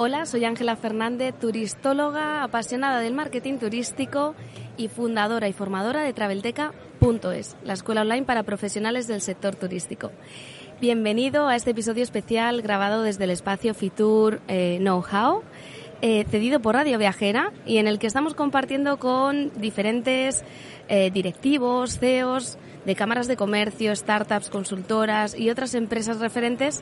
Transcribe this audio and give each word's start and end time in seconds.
Hola, 0.00 0.26
soy 0.26 0.44
Ángela 0.44 0.76
Fernández, 0.76 1.34
turistóloga, 1.40 2.44
apasionada 2.44 3.00
del 3.00 3.14
marketing 3.14 3.58
turístico 3.58 4.36
y 4.76 4.86
fundadora 4.86 5.48
y 5.48 5.52
formadora 5.52 6.04
de 6.04 6.12
Travelteca.es, 6.12 7.56
la 7.64 7.72
escuela 7.72 8.02
online 8.02 8.22
para 8.22 8.44
profesionales 8.44 9.08
del 9.08 9.20
sector 9.20 9.56
turístico. 9.56 10.12
Bienvenido 10.80 11.48
a 11.48 11.56
este 11.56 11.72
episodio 11.72 12.04
especial 12.04 12.62
grabado 12.62 13.02
desde 13.02 13.24
el 13.24 13.30
espacio 13.30 13.74
Fitur 13.74 14.40
eh, 14.46 14.78
Know-How, 14.78 15.42
eh, 16.00 16.24
cedido 16.30 16.60
por 16.60 16.76
Radio 16.76 16.96
Viajera 16.96 17.52
y 17.66 17.78
en 17.78 17.88
el 17.88 17.98
que 17.98 18.06
estamos 18.06 18.34
compartiendo 18.34 19.00
con 19.00 19.50
diferentes 19.60 20.44
eh, 20.88 21.10
directivos, 21.10 21.98
CEOs, 21.98 22.56
de 22.88 22.96
cámaras 22.96 23.28
de 23.28 23.36
comercio, 23.36 23.94
startups, 23.94 24.48
consultoras 24.48 25.38
y 25.38 25.50
otras 25.50 25.74
empresas 25.74 26.20
referentes 26.20 26.80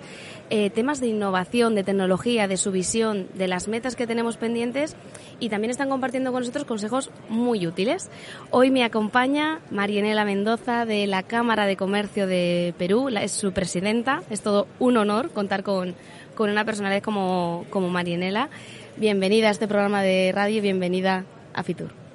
eh, 0.51 0.71
temas 0.71 1.01
de 1.01 1.09
innovación, 1.09 1.75
de 1.75 1.83
tecnología, 1.83 2.47
de 2.47 2.57
su 2.57 2.71
visión, 2.71 3.27
de 3.35 3.49
las 3.49 3.67
metas 3.67 3.97
que 3.97 4.07
tenemos 4.07 4.37
pendientes 4.37 4.95
y 5.41 5.49
también 5.49 5.73
están 5.73 5.89
compartiendo 5.89 6.31
con 6.31 6.43
nosotros 6.43 6.65
consejos 6.65 7.11
muy 7.29 7.67
útiles. 7.67 8.09
Hoy 8.53 8.71
me 8.71 8.85
acompaña 8.85 9.59
Marianela 9.73 10.25
Mendoza 10.25 10.87
de 10.87 11.09
la 11.09 11.25
Cámara 11.25 11.67
de 11.67 11.77
Comercio 11.77 12.29
de 12.29 12.73
Perú, 12.79 13.09
es 13.09 13.33
su 13.33 13.51
presidenta. 13.51 14.23
Es 14.31 14.43
todo 14.43 14.69
un 14.79 14.99
honor 14.99 15.31
contar 15.31 15.65
con, 15.65 15.97
con 16.37 16.51
una 16.51 16.65
personalidad 16.65 17.03
como, 17.03 17.65
como 17.71 17.89
Marianela. 17.91 18.49
Bienvenida 18.97 19.49
a 19.49 19.51
este 19.51 19.67
programa 19.67 20.03
de 20.03 20.31
radio 20.33 20.59
y 20.59 20.61
bienvenida 20.61 21.25
a 21.53 21.65
Fitur. 21.65 22.06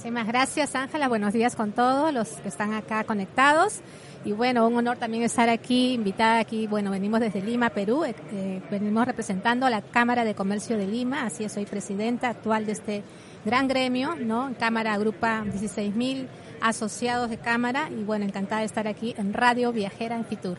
Muchísimas 0.00 0.28
gracias, 0.28 0.74
Ángela. 0.74 1.08
Buenos 1.08 1.34
días 1.34 1.54
con 1.54 1.72
todos 1.72 2.10
los 2.10 2.30
que 2.30 2.48
están 2.48 2.72
acá 2.72 3.04
conectados. 3.04 3.80
Y 4.24 4.32
bueno, 4.32 4.66
un 4.66 4.74
honor 4.74 4.96
también 4.96 5.24
estar 5.24 5.50
aquí, 5.50 5.92
invitada 5.92 6.38
aquí. 6.38 6.66
Bueno, 6.66 6.90
venimos 6.90 7.20
desde 7.20 7.42
Lima, 7.42 7.68
Perú. 7.68 8.04
Eh, 8.04 8.14
eh, 8.32 8.62
venimos 8.70 9.04
representando 9.04 9.66
a 9.66 9.70
la 9.70 9.82
Cámara 9.82 10.24
de 10.24 10.34
Comercio 10.34 10.78
de 10.78 10.86
Lima. 10.86 11.26
Así 11.26 11.44
es, 11.44 11.52
soy 11.52 11.66
presidenta 11.66 12.30
actual 12.30 12.64
de 12.64 12.72
este 12.72 13.02
gran 13.44 13.68
gremio, 13.68 14.16
¿no? 14.16 14.54
Cámara 14.58 14.94
agrupa 14.94 15.44
16.000 15.44 16.28
asociados 16.62 17.28
de 17.28 17.36
Cámara. 17.36 17.90
Y 17.90 18.02
bueno, 18.02 18.24
encantada 18.24 18.60
de 18.60 18.68
estar 18.68 18.88
aquí 18.88 19.14
en 19.18 19.34
Radio 19.34 19.70
Viajera 19.70 20.16
en 20.16 20.24
Fitur. 20.24 20.56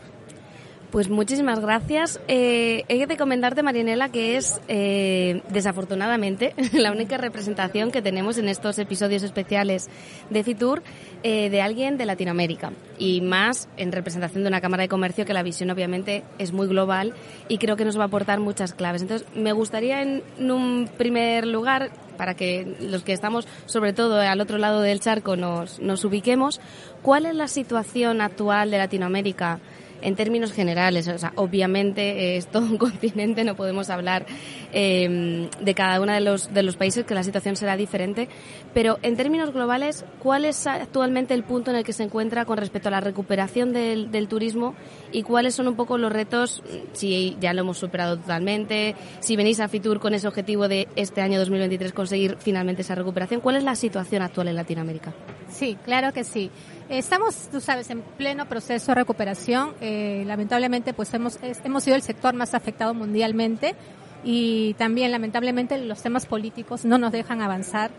Pues 0.92 1.08
muchísimas 1.08 1.58
gracias. 1.58 2.20
Eh, 2.28 2.84
he 2.88 3.06
de 3.06 3.16
comentarte, 3.16 3.62
Marianela, 3.62 4.10
que 4.10 4.36
es 4.36 4.60
eh, 4.68 5.40
desafortunadamente 5.48 6.54
la 6.74 6.92
única 6.92 7.16
representación 7.16 7.90
que 7.90 8.02
tenemos 8.02 8.36
en 8.36 8.46
estos 8.46 8.78
episodios 8.78 9.22
especiales 9.22 9.88
de 10.28 10.44
Fitur 10.44 10.82
eh, 11.22 11.48
de 11.48 11.62
alguien 11.62 11.96
de 11.96 12.04
Latinoamérica 12.04 12.72
y 12.98 13.22
más 13.22 13.70
en 13.78 13.90
representación 13.90 14.42
de 14.42 14.48
una 14.48 14.60
Cámara 14.60 14.82
de 14.82 14.90
Comercio 14.90 15.24
que 15.24 15.32
la 15.32 15.42
visión 15.42 15.70
obviamente 15.70 16.24
es 16.38 16.52
muy 16.52 16.66
global 16.66 17.14
y 17.48 17.56
creo 17.56 17.76
que 17.76 17.86
nos 17.86 17.98
va 17.98 18.02
a 18.02 18.08
aportar 18.08 18.38
muchas 18.40 18.74
claves. 18.74 19.00
Entonces, 19.00 19.26
me 19.34 19.52
gustaría 19.52 20.02
en 20.02 20.22
un 20.38 20.90
primer 20.98 21.46
lugar 21.46 21.90
para 22.18 22.34
que 22.34 22.76
los 22.80 23.02
que 23.02 23.14
estamos 23.14 23.48
sobre 23.64 23.94
todo 23.94 24.20
al 24.20 24.42
otro 24.42 24.58
lado 24.58 24.82
del 24.82 25.00
charco 25.00 25.36
nos, 25.36 25.80
nos 25.80 26.04
ubiquemos, 26.04 26.60
¿cuál 27.00 27.24
es 27.24 27.34
la 27.34 27.48
situación 27.48 28.20
actual 28.20 28.70
de 28.70 28.76
Latinoamérica? 28.76 29.58
En 30.02 30.16
términos 30.16 30.52
generales. 30.52 31.08
O 31.08 31.18
sea, 31.18 31.32
obviamente 31.36 32.36
es 32.36 32.46
todo 32.46 32.64
un 32.64 32.78
continente, 32.78 33.44
no 33.44 33.56
podemos 33.56 33.90
hablar 33.90 34.26
eh, 34.72 35.48
de 35.60 35.74
cada 35.74 36.00
uno 36.00 36.12
de 36.12 36.20
los, 36.20 36.52
de 36.52 36.62
los 36.62 36.76
países, 36.76 37.04
que 37.04 37.14
la 37.14 37.22
situación 37.22 37.56
será 37.56 37.76
diferente. 37.76 38.28
Pero 38.74 38.98
en 39.02 39.16
términos 39.16 39.52
globales, 39.52 40.04
¿cuál 40.18 40.44
es 40.44 40.66
actualmente 40.66 41.34
el 41.34 41.44
punto 41.44 41.70
en 41.70 41.76
el 41.76 41.84
que 41.84 41.92
se 41.92 42.02
encuentra 42.02 42.44
con 42.44 42.58
respecto 42.58 42.88
a 42.88 42.90
la 42.90 43.00
recuperación 43.00 43.72
del, 43.72 44.10
del 44.10 44.28
turismo 44.28 44.74
y 45.12 45.22
cuáles 45.22 45.54
son 45.54 45.68
un 45.68 45.76
poco 45.76 45.98
los 45.98 46.12
retos, 46.12 46.62
si 46.92 47.36
ya 47.40 47.52
lo 47.52 47.62
hemos 47.62 47.78
superado 47.78 48.16
totalmente, 48.16 48.94
si 49.20 49.36
venís 49.36 49.60
a 49.60 49.68
Fitur 49.68 50.00
con 50.00 50.14
ese 50.14 50.28
objetivo 50.28 50.68
de 50.68 50.88
este 50.96 51.20
año 51.20 51.38
2023 51.38 51.92
conseguir 51.92 52.36
finalmente 52.38 52.82
esa 52.82 52.94
recuperación? 52.94 53.40
¿Cuál 53.40 53.56
es 53.56 53.64
la 53.64 53.74
situación 53.74 54.22
actual 54.22 54.48
en 54.48 54.56
Latinoamérica? 54.56 55.12
Sí, 55.48 55.76
claro 55.84 56.12
que 56.12 56.24
sí. 56.24 56.50
Estamos, 56.92 57.48
tú 57.50 57.62
sabes, 57.62 57.88
en 57.88 58.02
pleno 58.02 58.46
proceso 58.46 58.92
de 58.92 58.96
recuperación. 58.96 59.72
Eh, 59.80 60.24
lamentablemente, 60.26 60.92
pues 60.92 61.14
hemos, 61.14 61.38
hemos 61.64 61.84
sido 61.84 61.96
el 61.96 62.02
sector 62.02 62.34
más 62.34 62.52
afectado 62.52 62.92
mundialmente 62.92 63.74
y 64.22 64.74
también, 64.74 65.10
lamentablemente, 65.10 65.78
los 65.78 66.02
temas 66.02 66.26
políticos 66.26 66.84
no 66.84 66.98
nos 66.98 67.10
dejan 67.10 67.40
avanzar, 67.40 67.92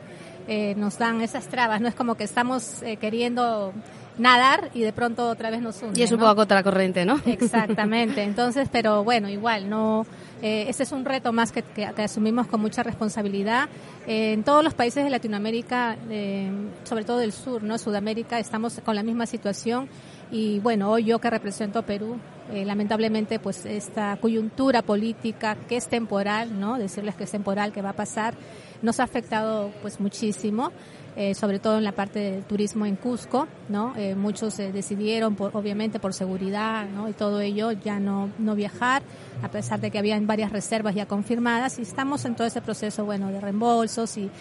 eh, 0.48 0.76
nos 0.78 1.00
dan 1.00 1.22
esas 1.22 1.48
trabas. 1.48 1.82
No 1.82 1.88
es 1.88 1.96
como 1.96 2.14
que 2.14 2.24
estamos 2.24 2.84
eh, 2.84 2.98
queriendo 2.98 3.74
nadar 4.18 4.70
y 4.74 4.82
de 4.82 4.94
pronto 4.94 5.28
otra 5.28 5.50
vez 5.50 5.62
nos 5.62 5.82
hunden. 5.82 6.00
Y 6.00 6.04
es 6.04 6.12
un 6.12 6.20
poco 6.20 6.36
contra 6.36 6.58
la 6.58 6.64
corriente, 6.64 7.06
¿no? 7.06 7.20
Exactamente. 7.26 8.24
Entonces, 8.24 8.70
pero 8.72 9.04
bueno, 9.04 9.30
igual, 9.30 9.70
no. 9.70 10.06
Eh, 10.42 10.66
ese 10.68 10.84
es 10.84 10.92
un 10.92 11.06
reto 11.06 11.32
más 11.32 11.52
que, 11.52 11.62
que, 11.64 11.86
asumimos 11.86 12.48
con 12.48 12.62
mucha 12.62 12.84
responsabilidad. 12.84 13.70
Eh, 14.08 14.34
en 14.34 14.44
todos 14.44 14.64
los 14.64 14.74
países 14.74 15.04
de 15.04 15.10
Latinoamérica, 15.10 15.96
eh, 16.10 16.52
sobre 16.84 17.06
todo 17.06 17.18
del 17.18 17.32
sur, 17.32 17.64
¿no? 17.64 17.78
Sudamérica, 17.78 18.40
estamos 18.40 18.80
con 18.84 18.96
la 18.96 19.04
misma 19.04 19.26
situación. 19.26 19.88
Y 20.32 20.60
bueno, 20.60 20.90
hoy 20.90 21.06
yo 21.06 21.20
que 21.20 21.30
represento 21.30 21.80
a 21.80 21.82
Perú, 21.84 22.18
eh, 22.52 22.66
lamentablemente, 22.66 23.40
pues 23.40 23.66
esta 23.66 24.18
coyuntura 24.18 24.82
política 24.82 25.56
que 25.70 25.78
es 25.78 25.88
temporal, 25.88 26.60
¿no? 26.60 26.78
Decirles 26.78 27.16
que 27.16 27.24
es 27.24 27.32
temporal, 27.32 27.72
que 27.72 27.82
va 27.82 27.90
a 27.90 27.96
pasar, 27.96 28.34
nos 28.82 29.00
ha 29.00 29.04
afectado 29.04 29.72
pues 29.82 30.00
muchísimo. 30.00 30.72
Eh, 31.16 31.36
sobre 31.36 31.60
todo 31.60 31.78
en 31.78 31.84
la 31.84 31.92
parte 31.92 32.18
del 32.18 32.44
turismo 32.44 32.88
en 32.88 32.96
Cusco, 32.96 33.48
¿no? 33.70 33.94
Eh, 33.96 34.16
muchos 34.16 34.58
eh, 34.58 34.72
decidieron, 34.72 35.36
por, 35.36 35.56
obviamente 35.56 36.00
por 36.00 36.12
seguridad, 36.12 36.88
¿no? 36.90 37.08
Y 37.08 37.14
todo 37.14 37.40
ello, 37.40 37.72
ya 37.72 38.00
no, 38.00 38.32
no 38.40 38.56
viajar, 38.56 39.04
a 39.44 39.50
pesar 39.50 39.80
de 39.80 39.92
que 39.92 40.00
habían 40.00 40.26
varias 40.26 40.52
reservas 40.52 40.96
ya 40.96 41.06
confirmadas 41.06 41.78
y 41.78 41.84
estamos 41.84 42.26
en 42.26 42.34
todo 42.34 42.48
ese 42.48 42.62
proceso, 42.62 43.06
bueno, 43.06 43.28
de 43.28 43.40
reembolsos 43.40 44.18
y, 44.18 44.32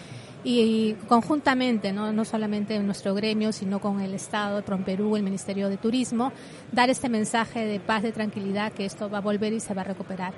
y, 0.43 0.93
conjuntamente, 1.07 1.93
¿no? 1.93 2.11
no 2.11 2.25
solamente 2.25 2.73
en 2.73 2.87
nuestro 2.87 3.13
gremio, 3.13 3.51
sino 3.51 3.79
con 3.79 4.01
el 4.01 4.15
Estado 4.15 4.61
de 4.61 4.77
Perú, 4.77 5.15
el 5.15 5.21
Ministerio 5.21 5.69
de 5.69 5.77
Turismo, 5.77 6.31
dar 6.71 6.89
este 6.89 7.07
mensaje 7.07 7.67
de 7.67 7.79
paz, 7.79 8.01
de 8.01 8.11
tranquilidad, 8.11 8.73
que 8.73 8.85
esto 8.85 9.11
va 9.11 9.19
a 9.19 9.21
volver 9.21 9.53
y 9.53 9.59
se 9.59 9.75
va 9.75 9.81
a 9.81 9.85
recuperar. 9.85 10.33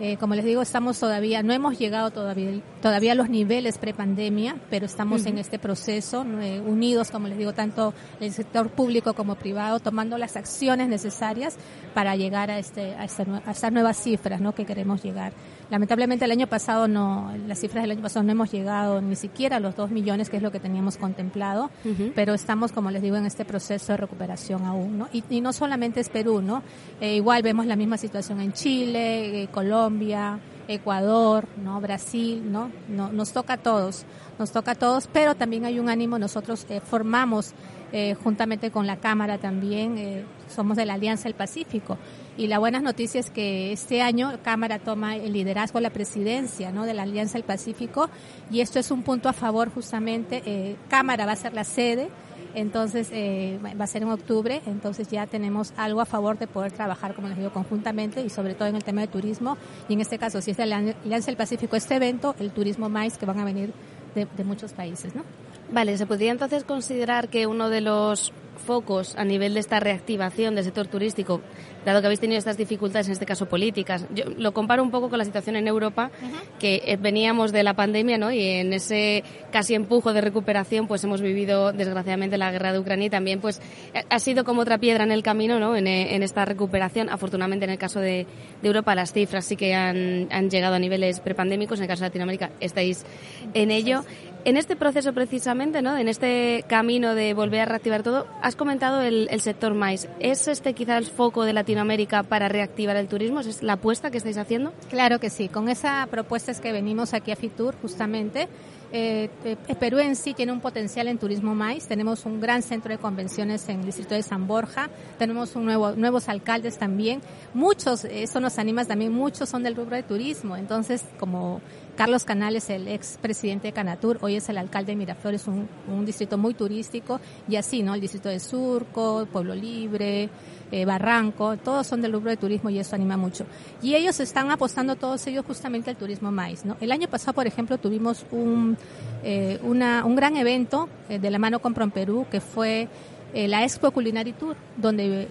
Eh, 0.00 0.16
como 0.16 0.36
les 0.36 0.44
digo, 0.44 0.62
estamos 0.62 0.98
todavía, 1.00 1.42
no 1.42 1.52
hemos 1.52 1.76
llegado 1.76 2.12
todavía, 2.12 2.60
todavía 2.80 3.12
a 3.12 3.14
los 3.16 3.28
niveles 3.28 3.78
prepandemia, 3.78 4.56
pero 4.70 4.86
estamos 4.86 5.26
en 5.26 5.38
este 5.38 5.58
proceso, 5.58 6.24
eh, 6.40 6.60
unidos, 6.64 7.10
como 7.10 7.26
les 7.26 7.36
digo, 7.36 7.52
tanto 7.52 7.92
el 8.20 8.32
sector 8.32 8.70
público 8.70 9.14
como 9.14 9.34
privado, 9.34 9.80
tomando 9.80 10.16
las 10.16 10.36
acciones 10.36 10.88
necesarias 10.88 11.56
para 11.94 12.14
llegar 12.14 12.48
a, 12.48 12.60
este, 12.60 12.94
a, 12.94 13.04
esta, 13.04 13.42
a 13.44 13.50
estas 13.50 13.72
nuevas 13.72 13.96
cifras 13.96 14.40
¿no? 14.40 14.54
que 14.54 14.64
queremos 14.64 15.02
llegar. 15.02 15.32
Lamentablemente 15.70 16.24
el 16.24 16.30
año 16.30 16.46
pasado 16.46 16.88
no, 16.88 17.32
las 17.46 17.60
cifras 17.60 17.84
del 17.84 17.90
año 17.90 18.02
pasado 18.02 18.22
no 18.24 18.32
hemos 18.32 18.50
llegado 18.50 19.02
ni 19.02 19.16
siquiera 19.16 19.56
a 19.56 19.60
los 19.60 19.76
dos 19.76 19.90
millones, 19.90 20.30
que 20.30 20.38
es 20.38 20.42
lo 20.42 20.50
que 20.50 20.60
teníamos 20.60 20.96
contemplado, 20.96 21.70
pero 22.14 22.34
estamos, 22.34 22.72
como 22.72 22.90
les 22.90 23.02
digo, 23.02 23.16
en 23.16 23.26
este 23.26 23.44
proceso 23.44 23.92
de 23.92 23.98
recuperación 23.98 24.64
aún, 24.64 24.98
¿no? 24.98 25.08
Y, 25.12 25.22
y 25.28 25.40
no 25.40 25.52
solamente 25.52 26.00
es 26.00 26.08
Perú, 26.08 26.40
¿no? 26.40 26.62
Eh, 27.00 27.16
igual 27.16 27.42
vemos 27.42 27.66
la 27.66 27.76
misma 27.76 27.98
situación 27.98 28.40
en 28.40 28.52
Chile, 28.52 29.42
eh, 29.42 29.48
Colombia, 29.48 30.38
Ecuador, 30.68 31.46
¿no? 31.62 31.80
Brasil, 31.80 32.50
¿no? 32.50 32.70
¿no? 32.88 33.12
Nos 33.12 33.32
toca 33.32 33.54
a 33.54 33.56
todos, 33.58 34.04
nos 34.38 34.52
toca 34.52 34.72
a 34.72 34.74
todos, 34.74 35.08
pero 35.12 35.34
también 35.34 35.64
hay 35.64 35.78
un 35.78 35.88
ánimo, 35.88 36.18
nosotros 36.18 36.66
eh, 36.68 36.80
formamos 36.80 37.52
eh, 37.92 38.14
juntamente 38.22 38.70
con 38.70 38.86
la 38.86 38.96
Cámara 38.96 39.38
también, 39.38 39.98
eh, 39.98 40.24
somos 40.48 40.76
de 40.76 40.86
la 40.86 40.94
Alianza 40.94 41.24
del 41.24 41.34
Pacífico. 41.34 41.98
Y 42.38 42.46
la 42.46 42.60
buena 42.60 42.78
noticia 42.78 43.18
es 43.18 43.30
que 43.30 43.72
este 43.72 44.00
año 44.00 44.38
Cámara 44.44 44.78
toma 44.78 45.16
el 45.16 45.32
liderazgo, 45.32 45.80
la 45.80 45.90
presidencia 45.90 46.70
¿no? 46.70 46.84
de 46.84 46.94
la 46.94 47.02
Alianza 47.02 47.34
del 47.34 47.42
Pacífico 47.42 48.08
y 48.48 48.60
esto 48.60 48.78
es 48.78 48.92
un 48.92 49.02
punto 49.02 49.28
a 49.28 49.32
favor 49.32 49.74
justamente. 49.74 50.42
Eh, 50.46 50.76
Cámara 50.88 51.26
va 51.26 51.32
a 51.32 51.36
ser 51.36 51.52
la 51.52 51.64
sede, 51.64 52.08
entonces 52.54 53.08
eh, 53.10 53.58
va 53.62 53.82
a 53.82 53.86
ser 53.88 54.02
en 54.02 54.10
octubre, 54.10 54.62
entonces 54.66 55.08
ya 55.08 55.26
tenemos 55.26 55.72
algo 55.76 56.00
a 56.00 56.06
favor 56.06 56.38
de 56.38 56.46
poder 56.46 56.70
trabajar, 56.70 57.14
como 57.14 57.26
les 57.26 57.36
digo, 57.36 57.52
conjuntamente 57.52 58.22
y 58.22 58.30
sobre 58.30 58.54
todo 58.54 58.68
en 58.68 58.76
el 58.76 58.84
tema 58.84 59.00
de 59.00 59.08
turismo. 59.08 59.58
Y 59.88 59.94
en 59.94 60.00
este 60.00 60.16
caso, 60.16 60.40
si 60.40 60.52
es 60.52 60.56
de 60.56 60.66
la 60.66 60.76
Alianza 60.76 61.26
del 61.26 61.36
Pacífico 61.36 61.74
este 61.74 61.96
evento, 61.96 62.36
el 62.38 62.52
turismo 62.52 62.88
más 62.88 63.18
que 63.18 63.26
van 63.26 63.40
a 63.40 63.44
venir 63.44 63.72
de, 64.14 64.28
de 64.36 64.44
muchos 64.44 64.72
países, 64.74 65.12
¿no? 65.16 65.24
Vale, 65.70 65.96
¿se 65.96 66.06
podría 66.06 66.32
entonces 66.32 66.64
considerar 66.64 67.28
que 67.28 67.46
uno 67.46 67.68
de 67.68 67.80
los 67.80 68.32
focos 68.58 69.14
a 69.16 69.24
nivel 69.24 69.54
de 69.54 69.60
esta 69.60 69.80
reactivación 69.80 70.54
del 70.54 70.64
sector 70.64 70.86
turístico, 70.88 71.40
dado 71.86 72.00
que 72.00 72.06
habéis 72.06 72.20
tenido 72.20 72.38
estas 72.38 72.58
dificultades, 72.58 73.06
en 73.06 73.12
este 73.12 73.24
caso 73.24 73.46
políticas. 73.46 74.06
Yo 74.14 74.24
lo 74.36 74.52
comparo 74.52 74.82
un 74.82 74.90
poco 74.90 75.08
con 75.08 75.18
la 75.18 75.24
situación 75.24 75.56
en 75.56 75.66
Europa, 75.66 76.10
uh 76.20 76.26
-huh. 76.26 76.58
que 76.58 76.82
eh, 76.84 76.98
veníamos 77.00 77.52
de 77.52 77.62
la 77.62 77.74
pandemia, 77.74 78.18
¿no? 78.18 78.30
Y 78.30 78.42
en 78.42 78.72
ese 78.72 79.24
casi 79.50 79.74
empujo 79.74 80.12
de 80.12 80.20
recuperación, 80.20 80.86
pues 80.86 81.02
hemos 81.04 81.22
vivido, 81.22 81.72
desgraciadamente, 81.72 82.36
la 82.36 82.50
guerra 82.50 82.72
de 82.72 82.78
Ucrania 82.78 83.06
y 83.06 83.10
también, 83.10 83.40
pues, 83.40 83.62
ha 84.10 84.18
sido 84.18 84.44
como 84.44 84.62
otra 84.62 84.78
piedra 84.78 85.04
en 85.04 85.12
el 85.12 85.22
camino, 85.22 85.58
¿no? 85.58 85.76
En, 85.76 85.86
eh, 85.86 86.14
en 86.14 86.22
esta 86.22 86.44
recuperación. 86.44 87.08
Afortunadamente, 87.08 87.64
en 87.64 87.70
el 87.70 87.78
caso 87.78 88.00
de, 88.00 88.26
de, 88.60 88.68
Europa, 88.68 88.94
las 88.94 89.12
cifras 89.12 89.46
sí 89.46 89.56
que 89.56 89.74
han, 89.74 90.28
han 90.30 90.50
llegado 90.50 90.74
a 90.74 90.78
niveles 90.78 91.20
prepandémicos. 91.20 91.78
En 91.78 91.84
el 91.84 91.88
caso 91.88 92.02
de 92.02 92.08
Latinoamérica, 92.08 92.50
estáis 92.60 93.06
en 93.54 93.70
ello. 93.70 94.02
En 94.48 94.56
este 94.56 94.76
proceso 94.76 95.12
precisamente, 95.12 95.82
¿no? 95.82 95.98
En 95.98 96.08
este 96.08 96.64
camino 96.68 97.14
de 97.14 97.34
volver 97.34 97.60
a 97.60 97.64
reactivar 97.66 98.02
todo, 98.02 98.26
has 98.40 98.56
comentado 98.56 99.02
el, 99.02 99.28
sector 99.40 99.74
maíz. 99.74 100.08
¿Es 100.20 100.48
este 100.48 100.72
quizá 100.72 100.96
el 100.96 101.04
foco 101.04 101.44
de 101.44 101.52
Latinoamérica 101.52 102.22
para 102.22 102.48
reactivar 102.48 102.96
el 102.96 103.08
turismo? 103.08 103.40
¿Es 103.40 103.62
la 103.62 103.74
apuesta 103.74 104.10
que 104.10 104.16
estáis 104.16 104.38
haciendo? 104.38 104.72
Claro 104.88 105.20
que 105.20 105.28
sí. 105.28 105.50
Con 105.50 105.68
esa 105.68 106.08
propuesta 106.10 106.50
es 106.50 106.60
que 106.60 106.72
venimos 106.72 107.12
aquí 107.12 107.30
a 107.30 107.36
Fitur 107.36 107.74
justamente 107.82 108.48
eh, 108.90 109.28
eh, 109.44 109.74
Perú 109.78 109.98
en 109.98 110.16
sí 110.16 110.32
tiene 110.32 110.52
un 110.52 110.60
potencial 110.60 111.08
en 111.08 111.18
turismo 111.18 111.54
maíz. 111.54 111.86
Tenemos 111.86 112.24
un 112.24 112.40
gran 112.40 112.62
centro 112.62 112.90
de 112.90 112.98
convenciones 112.98 113.68
en 113.68 113.80
el 113.80 113.86
distrito 113.86 114.14
de 114.14 114.22
San 114.22 114.46
Borja. 114.46 114.88
Tenemos 115.18 115.56
un 115.56 115.66
nuevo, 115.66 115.92
nuevos 115.92 116.28
alcaldes 116.28 116.78
también. 116.78 117.20
Muchos, 117.54 118.04
eso 118.04 118.40
nos 118.40 118.58
anima 118.58 118.84
también, 118.84 119.12
muchos 119.12 119.48
son 119.48 119.62
del 119.62 119.76
rubro 119.76 119.96
de 119.96 120.02
turismo. 120.02 120.56
Entonces, 120.56 121.04
como 121.18 121.60
Carlos 121.96 122.24
Canales, 122.24 122.70
el 122.70 122.88
ex 122.88 123.18
presidente 123.20 123.68
de 123.68 123.72
Canatur, 123.72 124.18
hoy 124.22 124.36
es 124.36 124.48
el 124.48 124.56
alcalde 124.58 124.92
de 124.92 124.96
Miraflores, 124.96 125.46
un, 125.46 125.68
un 125.88 126.06
distrito 126.06 126.38
muy 126.38 126.54
turístico. 126.54 127.20
Y 127.48 127.56
así, 127.56 127.82
¿no? 127.82 127.94
El 127.94 128.00
distrito 128.00 128.28
de 128.28 128.40
Surco, 128.40 129.26
Pueblo 129.30 129.54
Libre, 129.54 130.30
eh, 130.70 130.84
Barranco, 130.84 131.56
todos 131.56 131.86
son 131.86 132.02
del 132.02 132.12
rubro 132.12 132.30
de 132.30 132.36
turismo 132.36 132.70
y 132.70 132.78
eso 132.78 132.94
anima 132.94 133.16
mucho. 133.16 133.46
Y 133.82 133.94
ellos 133.94 134.20
están 134.20 134.50
apostando 134.50 134.96
todos 134.96 135.26
ellos 135.26 135.44
justamente 135.46 135.90
al 135.90 135.96
turismo 135.96 136.30
maíz. 136.30 136.64
¿no? 136.64 136.76
El 136.80 136.92
año 136.92 137.08
pasado, 137.08 137.34
por 137.34 137.46
ejemplo, 137.46 137.78
tuvimos 137.78 138.26
un, 138.30 138.76
eh, 139.24 139.58
una, 139.62 140.04
un 140.04 140.16
gran 140.16 140.36
evento 140.36 140.88
eh, 141.08 141.18
de 141.18 141.30
la 141.30 141.38
mano 141.38 141.60
con 141.60 141.74
Perú 141.74 142.26
que 142.30 142.40
fue 142.40 142.88
la 143.34 143.62
Expo 143.62 143.90
Culinary 143.90 144.32
Tour, 144.32 144.56
donde 144.78 145.28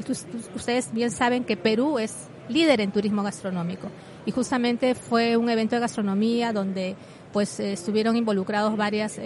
ustedes 0.56 0.94
bien 0.94 1.10
saben 1.10 1.44
que 1.44 1.57
Perú 1.57 1.98
es 1.98 2.28
líder 2.48 2.80
en 2.80 2.92
turismo 2.92 3.24
gastronómico. 3.24 3.89
Y 4.25 4.31
justamente 4.31 4.94
fue 4.94 5.36
un 5.36 5.50
evento 5.50 5.75
de 5.75 5.81
gastronomía 5.81 6.54
donde 6.54 6.95
pues 7.34 7.60
estuvieron 7.60 8.16
involucrados 8.16 8.78
varias 8.78 9.19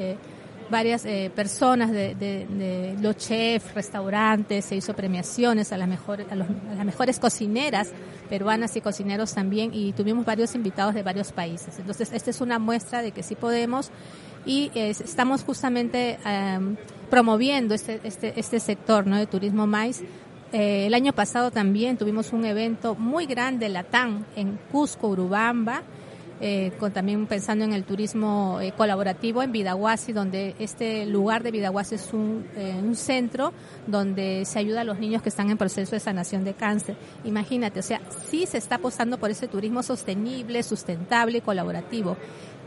varias 0.72 1.06
eh, 1.06 1.32
personas 1.36 1.92
de, 1.92 2.96
los 3.00 3.18
chefs, 3.18 3.74
restaurantes, 3.76 4.66
se 4.66 4.76
hizo 4.76 4.96
premiaciones 4.96 5.72
a 5.72 5.78
las, 5.78 5.88
mejores, 5.88 6.26
a, 6.32 6.36
las 6.36 6.86
mejores 6.86 7.20
cocineras 7.20 7.92
peruanas 8.30 8.76
y 8.78 8.82
cocineros 8.82 9.34
también 9.34 9.72
y 9.74 9.92
tuvimos 9.92 10.26
varios 10.26 10.56
invitados 10.56 10.96
de 10.96 11.04
varios 11.04 11.32
países. 11.32 11.78
Entonces, 11.78 12.12
esta 12.14 12.30
es 12.30 12.42
una 12.42 12.58
muestra 12.60 13.02
de 13.02 13.12
que 13.12 13.22
sí 13.22 13.36
podemos 13.36 13.92
y 14.46 14.72
estamos 14.74 15.44
justamente 15.44 16.18
em, 16.26 16.78
promoviendo 17.10 17.76
este, 17.76 18.00
este, 18.04 18.40
este 18.40 18.60
sector 18.60 19.06
¿no? 19.06 19.18
de 19.18 19.28
turismo 19.28 19.68
maíz. 19.68 20.02
Eh, 20.54 20.88
el 20.88 20.94
año 20.94 21.14
pasado 21.14 21.52
también 21.52 21.98
tuvimos 21.98 22.34
un 22.34 22.46
evento 22.46 22.96
muy 22.96 23.26
grande, 23.26 23.70
Latán, 23.70 24.26
en 24.36 24.58
Cusco, 24.72 25.10
Urubamba, 25.10 25.84
eh, 26.44 26.72
con, 26.80 26.92
también 26.92 27.28
pensando 27.28 27.64
en 27.66 27.74
el 27.74 27.84
turismo 27.84 28.60
eh, 28.62 28.74
colaborativo 28.76 29.44
en 29.44 29.52
Vidahuasi, 29.52 30.12
donde 30.12 30.56
este 30.58 31.06
lugar 31.06 31.44
de 31.44 31.52
Vidahuasi 31.52 31.96
es 31.96 32.14
un, 32.14 32.48
eh, 32.56 32.82
un, 32.82 32.96
centro 32.96 33.54
donde 33.86 34.44
se 34.46 34.58
ayuda 34.58 34.82
a 34.82 34.84
los 34.84 34.98
niños 34.98 35.22
que 35.22 35.30
están 35.30 35.52
en 35.52 35.58
proceso 35.60 35.92
de 35.92 36.00
sanación 36.00 36.44
de 36.44 36.56
cáncer. 36.56 36.96
Imagínate, 37.26 37.80
o 37.80 37.84
sea, 37.84 38.02
sí 38.28 38.48
se 38.48 38.58
está 38.58 38.76
apostando 38.76 39.20
por 39.20 39.30
ese 39.30 39.48
turismo 39.48 39.84
sostenible, 39.84 40.64
sustentable 40.64 41.38
y 41.38 41.42
colaborativo. 41.42 42.18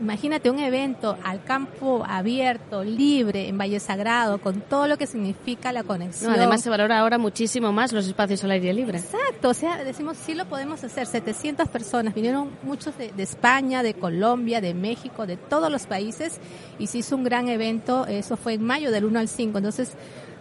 Imagínate 0.01 0.49
un 0.49 0.59
evento 0.59 1.17
al 1.23 1.43
campo 1.43 2.03
abierto, 2.05 2.83
libre, 2.83 3.47
en 3.47 3.57
Valle 3.57 3.79
Sagrado, 3.79 4.39
con 4.39 4.61
todo 4.61 4.87
lo 4.87 4.97
que 4.97 5.07
significa 5.07 5.71
la 5.71 5.83
conexión. 5.83 6.33
además 6.33 6.61
se 6.61 6.69
valora 6.69 6.99
ahora 6.99 7.17
muchísimo 7.17 7.71
más 7.71 7.93
los 7.93 8.05
espacios 8.05 8.43
al 8.43 8.51
aire 8.51 8.73
libre. 8.73 8.97
Exacto, 8.97 9.49
o 9.49 9.53
sea, 9.53 9.83
decimos 9.83 10.17
sí 10.17 10.33
lo 10.33 10.45
podemos 10.45 10.83
hacer. 10.83 11.07
700 11.07 11.69
personas, 11.69 12.13
vinieron 12.13 12.49
muchos 12.63 12.97
de, 12.97 13.11
España, 13.17 13.83
de 13.83 13.93
Colombia, 13.93 14.59
de 14.59 14.73
México, 14.73 15.25
de 15.25 15.37
todos 15.37 15.71
los 15.71 15.85
países 15.85 16.39
y 16.77 16.87
se 16.87 16.97
hizo 16.97 17.15
un 17.15 17.23
gran 17.23 17.47
evento, 17.47 18.05
eso 18.05 18.35
fue 18.35 18.53
en 18.53 18.63
mayo 18.63 18.91
del 18.91 19.05
1 19.05 19.19
al 19.19 19.27
5. 19.29 19.57
Entonces, 19.57 19.93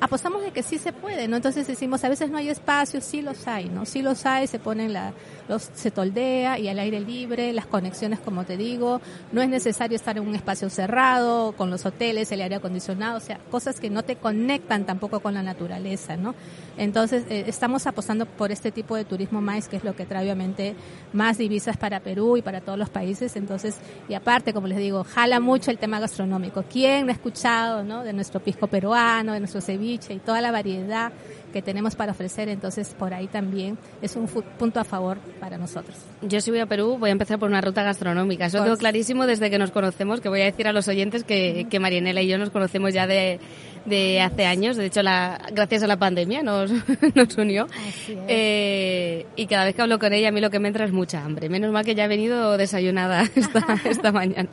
apostamos 0.04 0.42
de 0.42 0.50
que 0.50 0.62
sí 0.62 0.76
se 0.76 0.92
puede, 0.92 1.28
¿no? 1.28 1.36
Entonces 1.36 1.66
decimos, 1.66 2.04
a 2.04 2.10
veces 2.10 2.30
no 2.30 2.36
hay 2.36 2.50
espacio, 2.50 3.00
sí 3.00 3.22
los 3.22 3.48
hay, 3.48 3.70
¿no? 3.70 3.86
Sí 3.86 4.02
los 4.02 4.26
hay, 4.26 4.46
se 4.46 4.58
ponen 4.58 4.92
la, 4.92 5.14
los, 5.48 5.70
se 5.74 5.90
toldea 5.90 6.58
y 6.58 6.68
al 6.68 6.78
aire 6.78 7.00
libre, 7.00 7.54
las 7.54 7.64
conexiones, 7.64 8.20
como 8.20 8.44
te 8.44 8.58
digo, 8.58 9.00
no 9.32 9.40
es 9.40 9.48
necesario 9.48 9.96
estar 9.96 10.18
en 10.18 10.28
un 10.28 10.34
espacio 10.34 10.68
cerrado, 10.68 11.52
con 11.52 11.70
los 11.70 11.86
hoteles, 11.86 12.30
el 12.32 12.42
aire 12.42 12.56
acondicionado, 12.56 13.16
o 13.16 13.20
sea, 13.20 13.38
cosas 13.50 13.80
que 13.80 13.88
no 13.88 14.02
te 14.02 14.16
conectan 14.16 14.84
tampoco 14.84 15.20
con 15.20 15.32
la 15.32 15.42
naturaleza, 15.42 16.18
¿no? 16.18 16.34
Entonces, 16.76 17.24
eh, 17.30 17.44
estamos 17.46 17.86
apostando 17.86 18.26
por 18.26 18.52
este 18.52 18.72
tipo 18.72 18.96
de 18.96 19.06
turismo 19.06 19.40
más, 19.40 19.68
que 19.68 19.76
es 19.76 19.84
lo 19.84 19.96
que 19.96 20.04
trae 20.04 20.24
obviamente 20.24 20.74
más 21.14 21.38
divisas 21.38 21.78
para 21.78 22.00
Perú 22.00 22.36
y 22.36 22.42
para 22.42 22.60
todos 22.60 22.78
los 22.78 22.90
países, 22.90 23.36
entonces, 23.36 23.76
y 24.06 24.12
aparte, 24.12 24.52
como 24.52 24.66
les 24.66 24.76
digo, 24.76 25.02
jala 25.02 25.40
mucho 25.40 25.70
el 25.70 25.78
tema 25.78 25.98
gastronómico. 25.98 26.62
¿Quién 26.70 27.08
ha 27.08 27.12
escuchado, 27.12 27.84
¿no? 27.84 28.02
De 28.02 28.12
nuestro 28.12 28.40
pisco 28.40 28.66
peruano, 28.66 29.32
de 29.32 29.40
nuestro 29.40 29.62
ceviche, 29.62 29.93
y 29.94 30.18
toda 30.18 30.40
la 30.40 30.50
variedad 30.50 31.12
que 31.54 31.62
tenemos 31.62 31.94
para 31.94 32.10
ofrecer, 32.10 32.48
entonces 32.48 32.88
por 32.98 33.14
ahí 33.14 33.28
también 33.28 33.78
es 34.02 34.16
un 34.16 34.26
punto 34.26 34.80
a 34.80 34.84
favor 34.84 35.18
para 35.38 35.56
nosotros. 35.56 35.96
Yo 36.20 36.40
si 36.40 36.50
voy 36.50 36.58
a 36.58 36.66
Perú 36.66 36.98
voy 36.98 37.10
a 37.10 37.12
empezar 37.12 37.38
por 37.38 37.48
una 37.48 37.60
ruta 37.60 37.84
gastronómica, 37.84 38.46
eso 38.46 38.58
lo 38.58 38.64
tengo 38.64 38.76
clarísimo 38.76 39.24
desde 39.24 39.50
que 39.50 39.58
nos 39.58 39.70
conocemos, 39.70 40.20
que 40.20 40.28
voy 40.28 40.40
a 40.40 40.46
decir 40.46 40.66
a 40.66 40.72
los 40.72 40.88
oyentes 40.88 41.22
que, 41.22 41.68
que 41.70 41.78
Marianela 41.78 42.20
y 42.22 42.26
yo 42.26 42.38
nos 42.38 42.50
conocemos 42.50 42.92
ya 42.92 43.06
de, 43.06 43.38
de 43.84 44.20
hace 44.20 44.46
años, 44.46 44.76
de 44.76 44.86
hecho 44.86 45.02
la, 45.02 45.40
gracias 45.52 45.84
a 45.84 45.86
la 45.86 45.96
pandemia 45.96 46.42
nos, 46.42 46.72
nos 47.14 47.36
unió. 47.36 47.68
Eh, 48.08 49.26
y 49.36 49.46
cada 49.46 49.64
vez 49.64 49.76
que 49.76 49.82
hablo 49.82 50.00
con 50.00 50.12
ella 50.12 50.30
a 50.30 50.32
mí 50.32 50.40
lo 50.40 50.50
que 50.50 50.58
me 50.58 50.66
entra 50.68 50.84
es 50.84 50.92
mucha 50.92 51.24
hambre, 51.24 51.48
menos 51.48 51.70
mal 51.70 51.84
que 51.84 51.94
ya 51.94 52.06
he 52.06 52.08
venido 52.08 52.56
desayunada 52.56 53.22
esta, 53.36 53.80
esta 53.84 54.10
mañana. 54.10 54.50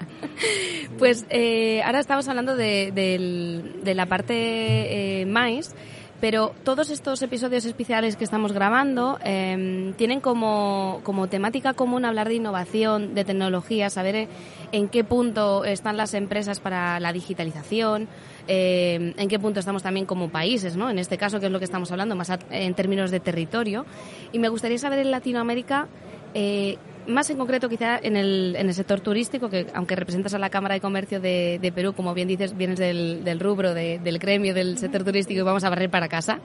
Pues 0.99 1.25
eh, 1.31 1.81
ahora 1.83 1.99
estamos 1.99 2.27
hablando 2.27 2.55
de, 2.55 2.91
de, 2.91 3.95
la 3.95 4.05
parte 4.05 5.21
eh, 5.21 5.25
mais 5.25 5.73
pero 6.21 6.53
todos 6.63 6.91
estos 6.91 7.19
episodios 7.23 7.65
especiales 7.65 8.15
que 8.15 8.23
estamos 8.23 8.53
grabando 8.53 9.17
em, 9.23 9.93
tienen 9.93 10.21
como, 10.21 11.01
como, 11.03 11.27
temática 11.27 11.73
común 11.73 12.05
hablar 12.05 12.29
de 12.29 12.35
innovación, 12.35 13.15
de 13.15 13.25
tecnología, 13.25 13.89
saber 13.89 14.29
en 14.71 14.87
qué 14.87 15.03
punto 15.03 15.65
están 15.65 15.97
las 15.97 16.13
empresas 16.13 16.59
para 16.59 16.99
la 16.99 17.11
digitalización, 17.11 18.07
em, 18.47 19.15
en 19.17 19.27
qué 19.27 19.39
punto 19.39 19.59
estamos 19.59 19.81
también 19.81 20.05
como 20.05 20.29
países, 20.29 20.77
¿no? 20.77 20.91
En 20.91 20.99
este 20.99 21.17
caso, 21.17 21.39
que 21.39 21.47
es 21.47 21.51
lo 21.51 21.57
que 21.57 21.65
estamos 21.65 21.91
hablando, 21.91 22.15
más 22.15 22.31
en 22.51 22.73
términos 22.75 23.09
de 23.09 23.19
territorio. 23.19 23.87
Y 24.31 24.37
me 24.37 24.47
gustaría 24.49 24.77
saber 24.77 24.99
en 24.99 25.09
Latinoamérica 25.09 25.87
eh, 26.35 26.77
más 27.07 27.29
en 27.29 27.37
concreto 27.37 27.69
quizá 27.69 27.97
en 27.97 28.15
el, 28.15 28.55
en 28.57 28.67
el 28.67 28.73
sector 28.73 29.01
turístico, 29.01 29.49
que 29.49 29.67
aunque 29.73 29.95
representas 29.95 30.33
a 30.33 30.39
la 30.39 30.49
Cámara 30.49 30.75
de 30.75 30.81
Comercio 30.81 31.19
de, 31.19 31.59
de 31.61 31.71
Perú, 31.71 31.93
como 31.93 32.13
bien 32.13 32.27
dices, 32.27 32.55
vienes 32.55 32.79
del, 32.79 33.23
del 33.23 33.39
rubro, 33.39 33.73
del 33.73 34.19
gremio 34.19 34.53
del 34.53 34.77
sector 34.77 35.03
turístico 35.03 35.41
y 35.41 35.43
vamos 35.43 35.63
a 35.63 35.69
barrer 35.69 35.89
para 35.89 36.07
casa. 36.07 36.39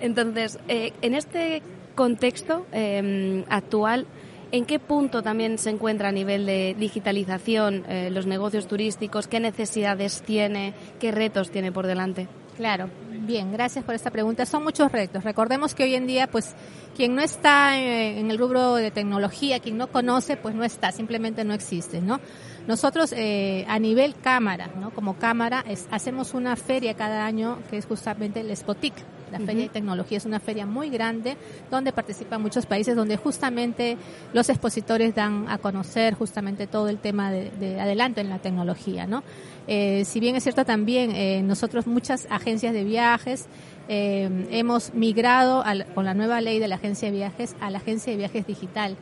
Entonces, 0.00 0.58
eh, 0.68 0.92
en 1.02 1.14
este 1.14 1.62
contexto 1.94 2.66
em, 2.72 3.44
actual, 3.48 4.06
¿en 4.52 4.64
qué 4.64 4.78
punto 4.78 5.22
también 5.22 5.58
se 5.58 5.70
encuentra 5.70 6.08
a 6.08 6.12
nivel 6.12 6.46
de 6.46 6.74
digitalización 6.78 7.84
eh, 7.88 8.10
los 8.10 8.26
negocios 8.26 8.66
turísticos? 8.66 9.28
¿Qué 9.28 9.40
necesidades 9.40 10.22
tiene? 10.22 10.74
¿Qué 10.98 11.10
retos 11.12 11.50
tiene 11.50 11.72
por 11.72 11.86
delante? 11.86 12.28
Claro, 12.56 12.90
bien, 13.30 13.52
gracias 13.52 13.84
por 13.84 13.94
esta 13.94 14.10
pregunta. 14.10 14.44
Son 14.44 14.64
muchos 14.64 14.90
retos. 14.90 15.22
Recordemos 15.22 15.76
que 15.76 15.84
hoy 15.84 15.94
en 15.94 16.08
día, 16.08 16.26
pues, 16.26 16.56
quien 16.96 17.14
no 17.14 17.22
está 17.22 17.78
en 17.78 18.28
el 18.28 18.38
rubro 18.38 18.74
de 18.74 18.90
tecnología, 18.90 19.60
quien 19.60 19.78
no 19.78 19.86
conoce, 19.86 20.36
pues 20.36 20.56
no 20.56 20.64
está, 20.64 20.90
simplemente 20.90 21.44
no 21.44 21.54
existe, 21.54 22.00
¿no? 22.00 22.20
Nosotros 22.66 23.14
eh, 23.16 23.64
a 23.68 23.78
nivel 23.78 24.16
cámara, 24.16 24.68
¿no? 24.80 24.90
Como 24.90 25.16
cámara, 25.16 25.64
hacemos 25.92 26.34
una 26.34 26.56
feria 26.56 26.94
cada 26.94 27.24
año 27.24 27.58
que 27.70 27.78
es 27.78 27.86
justamente 27.86 28.40
el 28.40 28.54
Spotic. 28.56 28.94
La 29.30 29.38
Feria 29.40 29.64
de 29.64 29.68
Tecnología 29.68 30.18
es 30.18 30.24
una 30.24 30.40
feria 30.40 30.66
muy 30.66 30.90
grande 30.90 31.36
donde 31.70 31.92
participan 31.92 32.42
muchos 32.42 32.66
países, 32.66 32.96
donde 32.96 33.16
justamente 33.16 33.96
los 34.32 34.48
expositores 34.48 35.14
dan 35.14 35.46
a 35.48 35.58
conocer 35.58 36.14
justamente 36.14 36.66
todo 36.66 36.88
el 36.88 36.98
tema 36.98 37.30
de, 37.30 37.80
adelanto 37.80 38.20
en 38.20 38.28
la 38.28 38.38
tecnología, 38.38 39.06
¿no? 39.06 39.22
Eh, 39.66 40.04
si 40.04 40.20
bien 40.20 40.36
es 40.36 40.42
cierto 40.42 40.64
también, 40.64 41.12
eh, 41.12 41.42
nosotros 41.42 41.86
muchas 41.86 42.26
agencias 42.30 42.72
de 42.72 42.84
viajes 42.84 43.46
hemos 43.92 44.94
migrado 44.94 45.64
con 45.96 46.04
la 46.04 46.14
nueva 46.14 46.40
ley 46.40 46.60
de 46.60 46.68
la 46.68 46.76
agencia 46.76 47.10
de 47.10 47.16
viajes 47.16 47.56
a 47.60 47.70
la 47.70 47.78
agencia 47.78 48.12
de 48.12 48.18
viajes 48.18 48.46
digital 48.46 48.96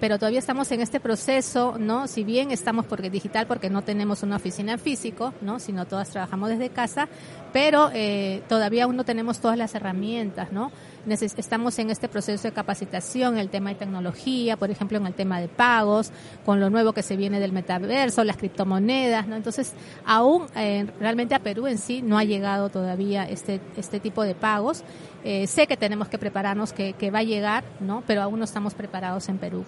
pero 0.00 0.18
todavía 0.18 0.38
estamos 0.38 0.70
en 0.72 0.80
este 0.80 1.00
proceso, 1.00 1.76
¿no? 1.78 2.06
Si 2.06 2.24
bien 2.24 2.50
estamos 2.50 2.86
porque 2.86 3.10
digital, 3.10 3.46
porque 3.46 3.70
no 3.70 3.82
tenemos 3.82 4.22
una 4.22 4.36
oficina 4.36 4.78
físico, 4.78 5.32
¿no? 5.40 5.58
Sino 5.58 5.86
todas 5.86 6.10
trabajamos 6.10 6.50
desde 6.50 6.70
casa, 6.70 7.08
pero 7.52 7.90
eh, 7.94 8.42
todavía 8.48 8.84
aún 8.84 8.96
no 8.96 9.04
tenemos 9.04 9.40
todas 9.40 9.56
las 9.56 9.74
herramientas, 9.74 10.52
¿no? 10.52 10.70
estamos 11.08 11.78
en 11.78 11.90
este 11.90 12.08
proceso 12.08 12.48
de 12.48 12.52
capacitación, 12.52 13.38
el 13.38 13.48
tema 13.48 13.70
de 13.70 13.76
tecnología, 13.76 14.56
por 14.56 14.70
ejemplo, 14.70 14.98
en 14.98 15.06
el 15.06 15.14
tema 15.14 15.40
de 15.40 15.48
pagos, 15.48 16.10
con 16.44 16.60
lo 16.60 16.68
nuevo 16.68 16.92
que 16.92 17.02
se 17.02 17.16
viene 17.16 17.38
del 17.38 17.52
metaverso, 17.52 18.24
las 18.24 18.36
criptomonedas, 18.36 19.28
¿no? 19.28 19.36
Entonces, 19.36 19.72
aún 20.04 20.46
eh, 20.56 20.86
realmente 20.98 21.34
a 21.34 21.38
Perú 21.38 21.66
en 21.66 21.78
sí 21.78 22.02
no 22.02 22.18
ha 22.18 22.24
llegado 22.24 22.70
todavía 22.70 23.24
este, 23.24 23.60
este 23.76 24.00
tipo 24.00 24.24
de 24.24 24.34
pagos. 24.34 24.82
Eh, 25.24 25.46
sé 25.46 25.66
que 25.66 25.76
tenemos 25.76 26.08
que 26.08 26.18
prepararnos, 26.18 26.72
que, 26.72 26.92
que 26.92 27.10
va 27.10 27.20
a 27.20 27.24
llegar, 27.24 27.64
¿no? 27.80 28.02
Pero 28.06 28.22
aún 28.22 28.38
no 28.38 28.44
estamos 28.44 28.74
preparados 28.74 29.28
en 29.28 29.38
Perú. 29.38 29.64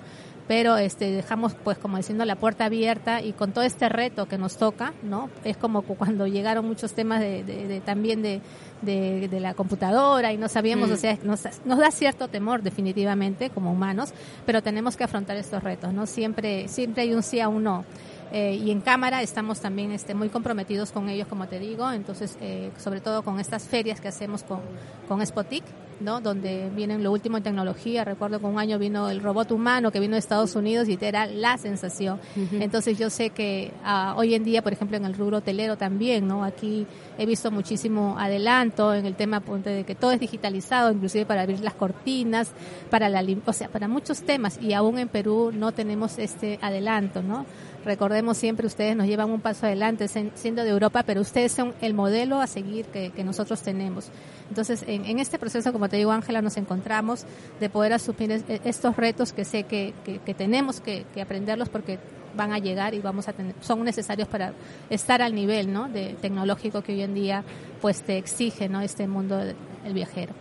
Pero 0.49 0.79
este 0.79 1.13
dejamos 1.13 1.55
pues 1.63 1.77
como 1.79 1.99
diciendo 1.99 2.25
la 2.25 2.35
puerta 2.35 2.65
abierta 2.65 3.23
y 3.23 3.35
con 3.35 3.53
todo 3.53 3.65
este 3.65 3.89
reto 3.91 4.27
que 4.27 4.39
nos 4.39 4.57
toca, 4.57 4.95
¿no? 5.03 5.29
Es 5.45 5.59
como 5.59 5.83
cuando 5.83 6.27
llegaron 6.27 6.67
muchos 6.67 6.95
temas 6.95 7.21
de, 7.21 7.83
también 7.85 8.23
de, 8.23 8.41
de, 8.81 9.41
la 9.41 9.53
computadora 9.53 10.33
y 10.33 10.39
no 10.39 10.49
sabíamos, 10.49 10.89
mm. 10.89 10.93
o 10.93 10.97
sea, 10.97 11.19
nos, 11.23 11.43
nos 11.67 11.79
da 11.79 11.91
cierto 11.91 12.29
temor 12.29 12.63
definitivamente 12.63 13.51
como 13.51 13.71
humanos, 13.71 14.13
pero 14.47 14.63
tenemos 14.63 14.97
que 14.97 15.05
afrontar 15.05 15.37
estos 15.37 15.63
retos, 15.63 15.93
¿no? 15.93 16.07
Siempre, 16.07 16.67
siempre 16.69 17.03
hay 17.03 17.13
un 17.13 17.23
sí 17.23 17.41
a 17.41 17.49
un 17.49 17.63
no. 17.63 17.85
Eh, 18.33 18.61
y 18.63 18.71
en 18.71 18.81
cámara 18.81 19.23
estamos 19.23 19.61
también 19.61 19.93
este, 19.93 20.15
muy 20.15 20.29
comprometidos 20.29 20.93
con 20.93 21.09
ellos, 21.09 21.29
como 21.29 21.47
te 21.47 21.59
digo, 21.59 21.91
entonces, 21.93 22.37
eh, 22.41 22.71
sobre 22.79 23.01
todo 23.01 23.23
con 23.23 23.39
estas 23.39 23.65
ferias 23.65 24.01
que 24.01 24.09
hacemos 24.09 24.43
con, 24.43 24.61
con 25.09 25.25
Spotic, 25.25 25.65
¿no? 26.01 26.21
Donde 26.21 26.71
vienen 26.75 27.03
lo 27.03 27.13
último 27.13 27.37
en 27.37 27.43
tecnología. 27.43 28.05
Recuerdo 28.05 28.39
que 28.39 28.47
un 28.47 28.59
año 28.59 28.79
vino 28.79 29.09
el 29.09 29.21
robot 29.21 29.53
humano 29.53 29.91
que 29.91 30.01
vino 30.01 30.15
de 30.15 30.21
Estados 30.21 30.55
Unidos 30.55 30.89
y 30.89 30.99
era 31.01 31.27
la 31.27 31.59
sensación. 31.59 32.21
Entonces 32.53 32.99
yo 32.99 33.11
sé 33.11 33.31
que 33.31 33.73
ah, 33.85 34.15
hoy 34.17 34.35
en 34.35 34.45
día, 34.45 34.63
por 34.63 34.73
ejemplo, 34.73 34.97
en 34.97 35.05
el 35.05 35.15
rubro 35.15 35.39
hotelero 35.39 35.77
también, 35.77 36.27
¿no? 36.27 36.45
Aquí 36.45 36.87
he 37.19 37.27
visto 37.27 37.51
muchísimo 37.51 38.17
adelanto 38.19 38.95
en 38.95 39.07
el 39.07 39.15
tema 39.15 39.41
de 39.41 39.85
que 39.85 39.95
todo 39.95 40.13
es 40.13 40.21
digitalizado, 40.21 40.93
inclusive 40.93 41.27
para 41.27 41.43
abrir 41.43 41.61
las 41.61 41.75
cortinas, 41.75 42.51
para 42.91 43.09
la, 43.09 43.25
o 43.47 43.53
sea, 43.53 43.69
para 43.69 43.89
muchos 43.89 44.23
temas 44.23 44.59
y 44.61 44.73
aún 44.73 44.99
en 44.99 45.09
Perú 45.09 45.51
no 45.55 45.73
tenemos 45.73 46.19
este 46.19 46.59
adelanto, 46.63 47.23
¿no? 47.23 47.47
Recordemos 47.89 48.37
siempre, 48.37 48.67
ustedes 48.67 48.95
nos 48.95 49.07
llevan 49.07 49.31
un 49.31 49.41
paso 49.41 49.65
adelante 49.65 50.09
siendo 50.09 50.63
de 50.63 50.69
Europa, 50.69 51.05
pero 51.05 51.23
ustedes 51.23 51.53
son 51.53 51.73
el 51.81 51.95
modelo 51.95 52.39
a 52.39 52.47
seguir 52.47 52.85
que, 52.85 53.25
nosotros 53.25 53.63
tenemos. 53.63 54.11
Entonces, 54.51 54.85
en, 54.87 55.19
este 55.19 55.39
proceso, 55.39 55.73
como 55.73 55.89
te 55.89 55.97
digo, 55.97 56.13
Ángela, 56.13 56.43
nos 56.43 56.59
encontramos 56.59 57.25
de 57.59 57.71
poder 57.71 57.95
asumir 57.95 58.31
e, 58.47 58.61
estos 58.65 58.95
retos 58.95 59.33
que 59.33 59.47
sé 59.47 59.63
que, 59.63 59.95
tenemos 60.37 60.83
que, 60.83 61.07
aprenderlos 61.19 61.71
porque 61.71 61.99
van 62.37 62.53
a 62.53 62.59
llegar 62.59 62.93
y 62.93 62.99
vamos 62.99 63.27
a 63.27 63.33
tener, 63.33 63.55
son 63.63 63.83
necesarios 63.83 64.29
para 64.29 64.53
estar 64.91 65.23
al 65.23 65.35
nivel 65.35 65.73
¿no? 65.73 65.89
de 65.89 66.15
tecnológico 66.21 66.83
que 66.83 66.93
hoy 66.93 67.01
en 67.01 67.15
día 67.15 67.43
pues 67.81 68.03
te 68.03 68.19
exige 68.19 68.69
¿no? 68.69 68.83
este 68.83 69.09
mundo 69.09 69.39
del 69.39 69.95
viajero. 69.95 70.35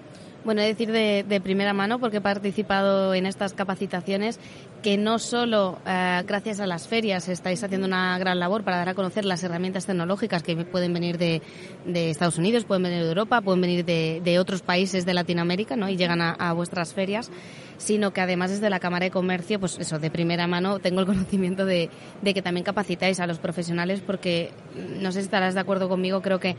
Bueno, 0.48 0.62
decir 0.62 0.94
de, 0.94 1.42
primera 1.44 1.74
mano, 1.74 2.00
porque 2.00 2.18
he 2.18 2.22
participado 2.22 3.14
en 3.14 3.26
estas 3.26 3.52
capacitaciones, 3.52 4.40
que 4.82 4.98
no 4.98 5.20
solo 5.20 5.78
eh, 5.86 6.24
gracias 6.26 6.62
a 6.62 6.68
las 6.68 6.88
ferias 6.88 7.28
estáis 7.28 7.62
haciendo 7.66 7.86
una 7.86 8.18
gran 8.18 8.40
labor 8.40 8.64
para 8.64 8.78
dar 8.78 8.88
a 8.88 8.94
conocer 8.94 9.26
las 9.26 9.44
herramientas 9.44 9.86
tecnológicas 9.86 10.44
que 10.44 10.56
pueden 10.56 10.94
venir 10.94 11.18
de, 11.18 11.42
Estados 11.86 12.38
Unidos, 12.38 12.64
pueden 12.64 12.84
venir 12.84 13.04
de 13.04 13.10
Europa, 13.10 13.42
pueden 13.42 13.60
venir 13.60 13.84
de, 13.84 14.40
otros 14.40 14.62
países 14.62 15.06
de 15.06 15.14
Latinoamérica, 15.14 15.76
¿no? 15.76 15.90
Y 15.90 15.98
llegan 15.98 16.22
a, 16.22 16.54
vuestras 16.54 16.94
ferias, 16.94 17.30
sino 17.78 18.12
que 18.12 18.22
además 18.22 18.52
desde 18.52 18.70
la 18.70 18.80
Cámara 18.80 19.06
de 19.06 19.12
Comercio, 19.12 19.60
pues 19.60 19.78
eso, 19.80 20.00
de 20.00 20.10
primera 20.10 20.48
mano 20.48 20.80
tengo 20.80 21.00
el 21.00 21.06
conocimiento 21.06 21.66
de, 21.66 21.90
que 22.24 22.42
también 22.42 22.64
capacitáis 22.64 23.20
a 23.20 23.28
los 23.28 23.40
profesionales, 23.40 24.02
porque 24.06 24.52
no 25.00 25.12
sé 25.12 25.20
si 25.20 25.26
estarás 25.26 25.54
de 25.54 25.60
acuerdo 25.60 25.88
conmigo, 25.90 26.22
creo 26.22 26.40
que 26.40 26.56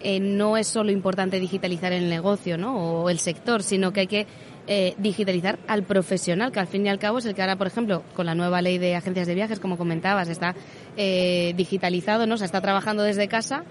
eh, 0.00 0.18
no 0.20 0.56
es 0.56 0.66
solo 0.66 0.90
importante 0.90 1.38
digitalizar 1.38 1.92
el 1.92 2.08
negocio 2.08 2.58
¿no? 2.58 3.02
o 3.02 3.10
el 3.10 3.18
sector, 3.18 3.62
sino 3.62 3.92
que 3.92 4.00
hay 4.00 4.06
que 4.06 4.26
eh, 4.66 4.94
digitalizar 4.98 5.58
al 5.66 5.82
profesional, 5.82 6.52
que 6.52 6.60
al 6.60 6.68
fin 6.68 6.86
y 6.86 6.88
al 6.88 6.98
cabo 6.98 7.18
es 7.18 7.26
el 7.26 7.34
que 7.34 7.42
ahora, 7.42 7.56
por 7.56 7.66
ejemplo, 7.66 8.04
con 8.14 8.26
la 8.26 8.34
nueva 8.34 8.62
ley 8.62 8.78
de 8.78 8.94
agencias 8.94 9.26
de 9.26 9.34
viajes, 9.34 9.58
como 9.58 9.76
comentabas, 9.76 10.28
está 10.28 10.54
eh, 10.96 11.52
digitalizado, 11.56 12.26
¿no? 12.26 12.36
se 12.36 12.44
está 12.44 12.60
trabajando 12.60 13.02
desde 13.02 13.26
casa, 13.28 13.64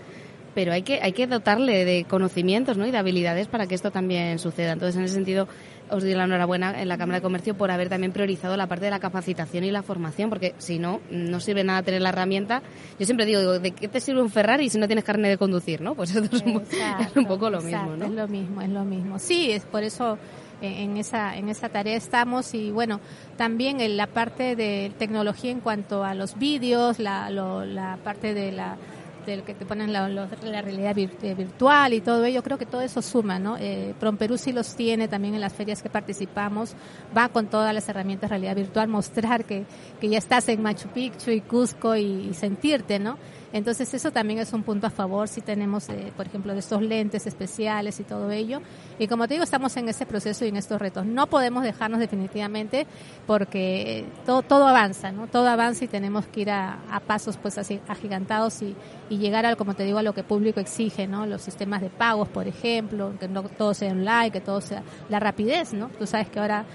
pero 0.54 0.74
hay 0.74 0.82
que, 0.82 1.00
hay 1.02 1.14
que 1.14 1.28
dotarle 1.28 1.86
de 1.86 2.04
conocimientos 2.04 2.78
¿no? 2.78 2.86
y 2.86 2.92
de 2.92 2.98
habilidades 2.98 3.48
para 3.48 3.68
que 3.68 3.76
esto 3.76 3.92
también 3.92 4.38
suceda. 4.38 4.74
Entonces, 4.74 4.98
en 4.98 5.04
ese 5.06 5.14
sentido, 5.14 5.48
os 5.92 6.04
doy 6.04 6.14
la 6.14 6.24
enhorabuena 6.24 6.82
en 6.82 6.88
la 6.88 6.98
Cámara 6.98 7.20
de 7.20 7.22
Comercio 7.22 7.56
por 7.56 7.72
haber 7.72 7.90
también 7.90 8.12
priorizado 8.12 8.58
la 8.58 8.68
parte 8.68 8.86
de 8.86 8.92
la 8.92 9.00
capacitación 9.00 9.64
y 9.64 9.72
la 9.72 9.84
formación, 9.84 10.30
porque 10.30 10.56
si 10.58 10.80
no, 10.80 11.02
no 11.10 11.40
sirve 11.40 11.64
nada 11.64 11.84
tener 11.84 12.02
la 12.02 12.10
herramienta. 12.10 12.62
Yo 13.00 13.06
siempre 13.06 13.26
digo, 13.26 13.60
¿de 13.60 13.72
qué 13.72 13.88
te 13.88 14.00
sirve 14.00 14.22
un 14.22 14.30
Ferrari 14.30 14.70
si 14.70 14.80
no 14.80 14.88
tienes 14.88 15.04
carne 15.04 15.30
de 15.30 15.38
conducir? 15.38 15.82
¿no? 15.82 15.96
Pues 15.96 16.16
esto 16.16 16.36
es, 16.36 16.44
un, 17.16 17.26
poco 17.26 17.50
lo 17.50 17.62
mismo, 17.62 17.96
¿no? 17.98 18.06
Es 18.06 18.12
lo 18.12 18.28
mismo, 18.28 18.62
es 18.62 18.70
lo 18.70 18.86
mismo. 18.86 19.20
Sí, 19.20 19.52
es 19.52 19.66
por 19.66 19.84
eso 19.84 20.18
eh, 20.62 20.84
en 20.84 20.98
esa, 20.98 21.36
en 21.36 21.50
esa 21.50 21.70
tarea 21.70 21.96
estamos 21.96 22.54
y 22.54 22.72
bueno, 22.72 23.00
también 23.38 23.82
en 23.82 23.98
la 23.98 24.08
parte 24.08 24.56
de 24.56 24.92
tecnología 24.98 25.52
en 25.52 25.60
cuanto 25.60 26.04
a 26.04 26.14
los 26.14 26.38
vídeos, 26.38 27.00
la, 27.00 27.30
la 27.30 27.98
parte 28.04 28.34
de 28.34 28.52
la 28.52 28.78
del 29.26 29.44
que 29.44 29.54
te 29.54 29.66
ponen 29.66 29.94
la, 29.94 30.08
la 30.10 30.62
realidad 30.62 30.98
eh, 30.98 31.36
virtual 31.36 31.94
y 31.94 32.02
todo 32.02 32.24
ello, 32.26 32.44
creo 32.44 32.58
que 32.58 32.66
todo 32.66 32.82
eso 32.82 33.02
suma, 33.02 33.40
¿no? 33.40 33.58
Eh, 33.58 33.94
Perú 34.18 34.38
sí 34.38 34.52
los 34.52 34.76
tiene 34.76 35.08
también 35.08 35.36
en 35.36 35.42
las 35.42 35.54
ferias 35.54 35.82
que 35.82 35.90
participamos, 35.90 36.74
va 37.16 37.30
con 37.30 37.48
todas 37.48 37.74
las 37.74 37.88
herramientas 37.90 38.30
de 38.30 38.38
realidad 38.38 38.56
virtual, 38.56 38.88
mostrar 38.88 39.46
que, 39.46 39.66
que 40.00 40.10
ya 40.10 40.18
estás 40.18 40.50
en 40.50 40.62
Machu 40.62 40.90
Picchu 40.90 41.32
y 41.32 41.42
Cusco 41.42 41.96
y 41.96 42.34
sentirte, 42.34 43.00
¿no? 43.00 43.18
Entonces 43.54 43.94
eso 43.94 44.12
también 44.12 44.40
es 44.40 44.54
un 44.54 44.64
punto 44.64 44.88
a 44.88 44.90
favor 44.90 45.28
si 45.28 45.42
tenemos, 45.42 45.90
eh, 45.90 46.12
por 46.16 46.28
ejemplo, 46.28 46.54
de 46.54 46.60
estos 46.60 46.82
lentes 46.82 47.28
especiales 47.28 48.00
y 48.00 48.04
todo 48.04 48.32
ello. 48.32 48.62
Y 49.00 49.08
como 49.08 49.28
te 49.28 49.34
digo, 49.34 49.44
estamos 49.44 49.76
en 49.78 49.90
ese 49.90 50.06
proceso 50.06 50.46
y 50.46 50.50
en 50.50 50.56
estos 50.56 50.80
retos. 50.80 51.06
No 51.06 51.28
podemos 51.28 51.64
dejarnos 51.64 52.00
definitivamente 52.00 52.88
porque 53.28 54.00
eh, 54.00 54.06
todo, 54.26 54.42
todo 54.42 54.68
avanza, 54.68 55.12
¿no? 55.12 55.28
Todo 55.28 55.48
avanza 55.48 55.86
y 55.86 55.88
tenemos 55.88 56.26
que 56.28 56.42
ir 56.42 56.52
a, 56.52 56.80
pasos 57.08 57.38
pues 57.38 57.58
así 57.58 57.80
agigantados 57.88 58.62
y, 58.62 58.76
y 59.10 59.18
llegar 59.18 59.46
al, 59.46 59.58
como 59.58 59.74
te 59.74 59.84
digo, 59.84 59.98
a 59.98 60.04
lo 60.04 60.14
que 60.14 60.24
público 60.24 60.60
exige, 60.60 61.08
¿no? 61.08 61.26
Los 61.26 61.42
sistemas 61.42 61.82
de 61.82 61.90
pagos, 61.90 62.30
por 62.30 62.48
ejemplo, 62.48 63.14
que 63.20 63.28
no 63.28 63.44
todo 63.44 63.74
sea 63.74 63.92
online, 63.92 64.32
que 64.32 64.42
todo 64.42 64.62
sea 64.62 64.84
la 65.10 65.20
rapidez, 65.20 65.74
¿no? 65.74 65.90
Tú 65.90 66.06
sabes 66.06 66.30
que 66.30 66.40
ahora 66.40 66.66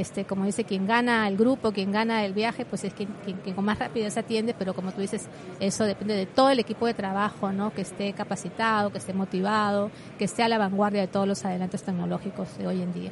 este, 0.00 0.24
como 0.24 0.44
dice, 0.44 0.64
quien 0.64 0.86
gana 0.86 1.26
el 1.28 1.36
grupo, 1.36 1.72
quien 1.72 1.92
gana 1.92 2.24
el 2.24 2.32
viaje, 2.32 2.64
pues 2.64 2.84
es 2.84 2.94
quien, 2.94 3.08
quien, 3.24 3.54
con 3.54 3.64
más 3.64 3.78
rapidez 3.78 4.16
atiende, 4.16 4.54
pero 4.58 4.74
como 4.74 4.92
tú 4.92 5.00
dices, 5.00 5.28
eso 5.60 5.84
depende 5.84 6.14
de 6.14 6.26
todo 6.26 6.50
el 6.50 6.58
equipo 6.58 6.86
de 6.86 6.94
trabajo, 6.94 7.52
¿no? 7.52 7.72
Que 7.72 7.82
esté 7.82 8.12
capacitado, 8.12 8.90
que 8.90 8.98
esté 8.98 9.12
motivado, 9.12 9.90
que 10.18 10.24
esté 10.24 10.42
a 10.42 10.48
la 10.48 10.58
vanguardia 10.58 11.00
de 11.00 11.08
todos 11.08 11.26
los 11.26 11.44
adelantos 11.44 11.82
tecnológicos 11.82 12.56
de 12.58 12.66
hoy 12.66 12.82
en 12.82 12.92
día. 12.92 13.10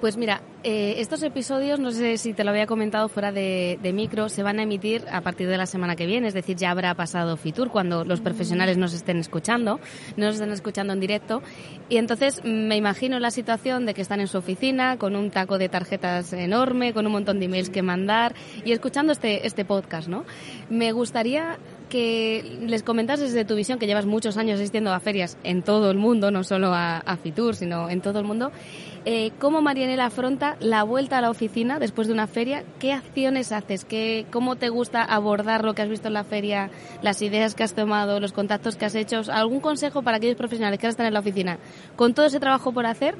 Pues 0.00 0.16
mira, 0.16 0.42
eh, 0.62 0.94
estos 0.98 1.24
episodios, 1.24 1.80
no 1.80 1.90
sé 1.90 2.18
si 2.18 2.32
te 2.32 2.44
lo 2.44 2.50
había 2.50 2.66
comentado 2.66 3.08
fuera 3.08 3.32
de, 3.32 3.78
micro, 3.92 4.28
se 4.28 4.44
van 4.44 4.60
a 4.60 4.62
emitir 4.62 5.04
a 5.10 5.22
partir 5.22 5.48
de 5.48 5.56
la 5.56 5.66
semana 5.66 5.96
que 5.96 6.06
viene, 6.06 6.28
es 6.28 6.34
decir, 6.34 6.56
ya 6.56 6.70
habrá 6.70 6.94
pasado 6.94 7.36
Fitur 7.36 7.68
cuando 7.70 8.04
los 8.04 8.20
profesionales 8.20 8.78
nos 8.78 8.94
estén 8.94 9.16
escuchando, 9.16 9.80
nos 10.16 10.34
estén 10.34 10.52
escuchando 10.52 10.92
en 10.92 11.00
directo. 11.00 11.42
Y 11.88 11.96
entonces 11.96 12.44
me 12.44 12.76
imagino 12.76 13.18
la 13.18 13.32
situación 13.32 13.86
de 13.86 13.94
que 13.94 14.02
están 14.02 14.20
en 14.20 14.28
su 14.28 14.38
oficina 14.38 14.98
con 14.98 15.16
un 15.16 15.32
taco 15.32 15.58
de 15.58 15.68
tarjetas 15.68 16.32
enorme, 16.32 16.92
con 16.92 17.04
un 17.04 17.12
montón 17.12 17.40
de 17.40 17.46
emails 17.46 17.68
que 17.68 17.82
mandar 17.82 18.36
y 18.64 18.70
escuchando 18.70 19.12
este, 19.12 19.48
este 19.48 19.64
podcast, 19.64 20.06
¿no? 20.06 20.24
Me 20.70 20.92
gustaría 20.92 21.58
que 21.88 22.58
les 22.60 22.82
comentases 22.82 23.32
desde 23.32 23.44
tu 23.44 23.54
visión, 23.54 23.78
que 23.78 23.86
llevas 23.86 24.06
muchos 24.06 24.36
años 24.36 24.60
asistiendo 24.60 24.92
a 24.92 25.00
ferias 25.00 25.36
en 25.44 25.62
todo 25.62 25.90
el 25.90 25.98
mundo, 25.98 26.30
no 26.30 26.44
solo 26.44 26.72
a, 26.72 27.02
Fitur, 27.22 27.56
sino 27.56 27.90
en 27.90 28.00
todo 28.00 28.20
el 28.20 28.24
mundo, 28.24 28.52
eh, 29.04 29.32
¿Cómo 29.38 29.62
Marianela 29.62 30.06
afronta 30.06 30.56
la 30.60 30.82
vuelta 30.82 31.18
a 31.18 31.20
la 31.22 31.30
oficina 31.30 31.78
después 31.78 32.08
de 32.08 32.12
una 32.12 32.26
feria? 32.26 32.64
¿Qué 32.78 32.92
acciones 32.92 33.52
haces? 33.52 33.84
¿Qué, 33.84 34.26
¿Cómo 34.30 34.56
te 34.56 34.68
gusta 34.68 35.02
abordar 35.02 35.64
lo 35.64 35.74
que 35.74 35.82
has 35.82 35.88
visto 35.88 36.08
en 36.08 36.14
la 36.14 36.24
feria, 36.24 36.70
las 37.00 37.22
ideas 37.22 37.54
que 37.54 37.64
has 37.64 37.74
tomado, 37.74 38.20
los 38.20 38.32
contactos 38.32 38.76
que 38.76 38.84
has 38.84 38.94
hecho? 38.94 39.22
¿Algún 39.32 39.60
consejo 39.60 40.02
para 40.02 40.18
aquellos 40.18 40.36
profesionales 40.36 40.78
que 40.78 40.86
ahora 40.86 40.90
están 40.90 41.06
en 41.06 41.14
la 41.14 41.20
oficina 41.20 41.58
con 41.96 42.12
todo 42.12 42.26
ese 42.26 42.38
trabajo 42.38 42.72
por 42.72 42.84
hacer? 42.84 43.14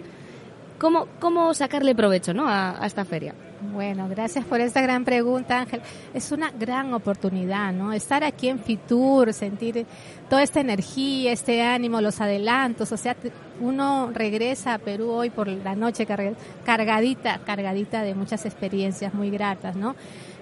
¿Cómo, 0.78 1.06
cómo 1.20 1.54
sacarle 1.54 1.94
provecho 1.94 2.34
¿no? 2.34 2.46
a 2.48 2.84
esta 2.84 3.04
feria? 3.04 3.34
Bueno, 3.60 4.08
gracias 4.08 4.44
por 4.44 4.60
esta 4.60 4.80
gran 4.80 5.04
pregunta, 5.04 5.58
Ángel. 5.58 5.80
Es 6.14 6.30
una 6.30 6.52
gran 6.52 6.94
oportunidad, 6.94 7.72
¿no? 7.72 7.92
Estar 7.92 8.22
aquí 8.22 8.48
en 8.48 8.60
Fitur, 8.60 9.32
sentir 9.32 9.84
toda 10.30 10.44
esta 10.44 10.60
energía, 10.60 11.32
este 11.32 11.62
ánimo, 11.62 12.00
los 12.00 12.20
adelantos. 12.20 12.92
O 12.92 12.96
sea, 12.96 13.16
uno 13.60 14.10
regresa 14.14 14.74
a 14.74 14.78
Perú 14.78 15.10
hoy 15.10 15.30
por 15.30 15.48
la 15.48 15.74
noche 15.74 16.06
cargadita, 16.64 17.40
cargadita 17.44 18.02
de 18.02 18.14
muchas 18.14 18.46
experiencias 18.46 19.12
muy 19.12 19.28
gratas, 19.28 19.74
¿no? 19.74 19.96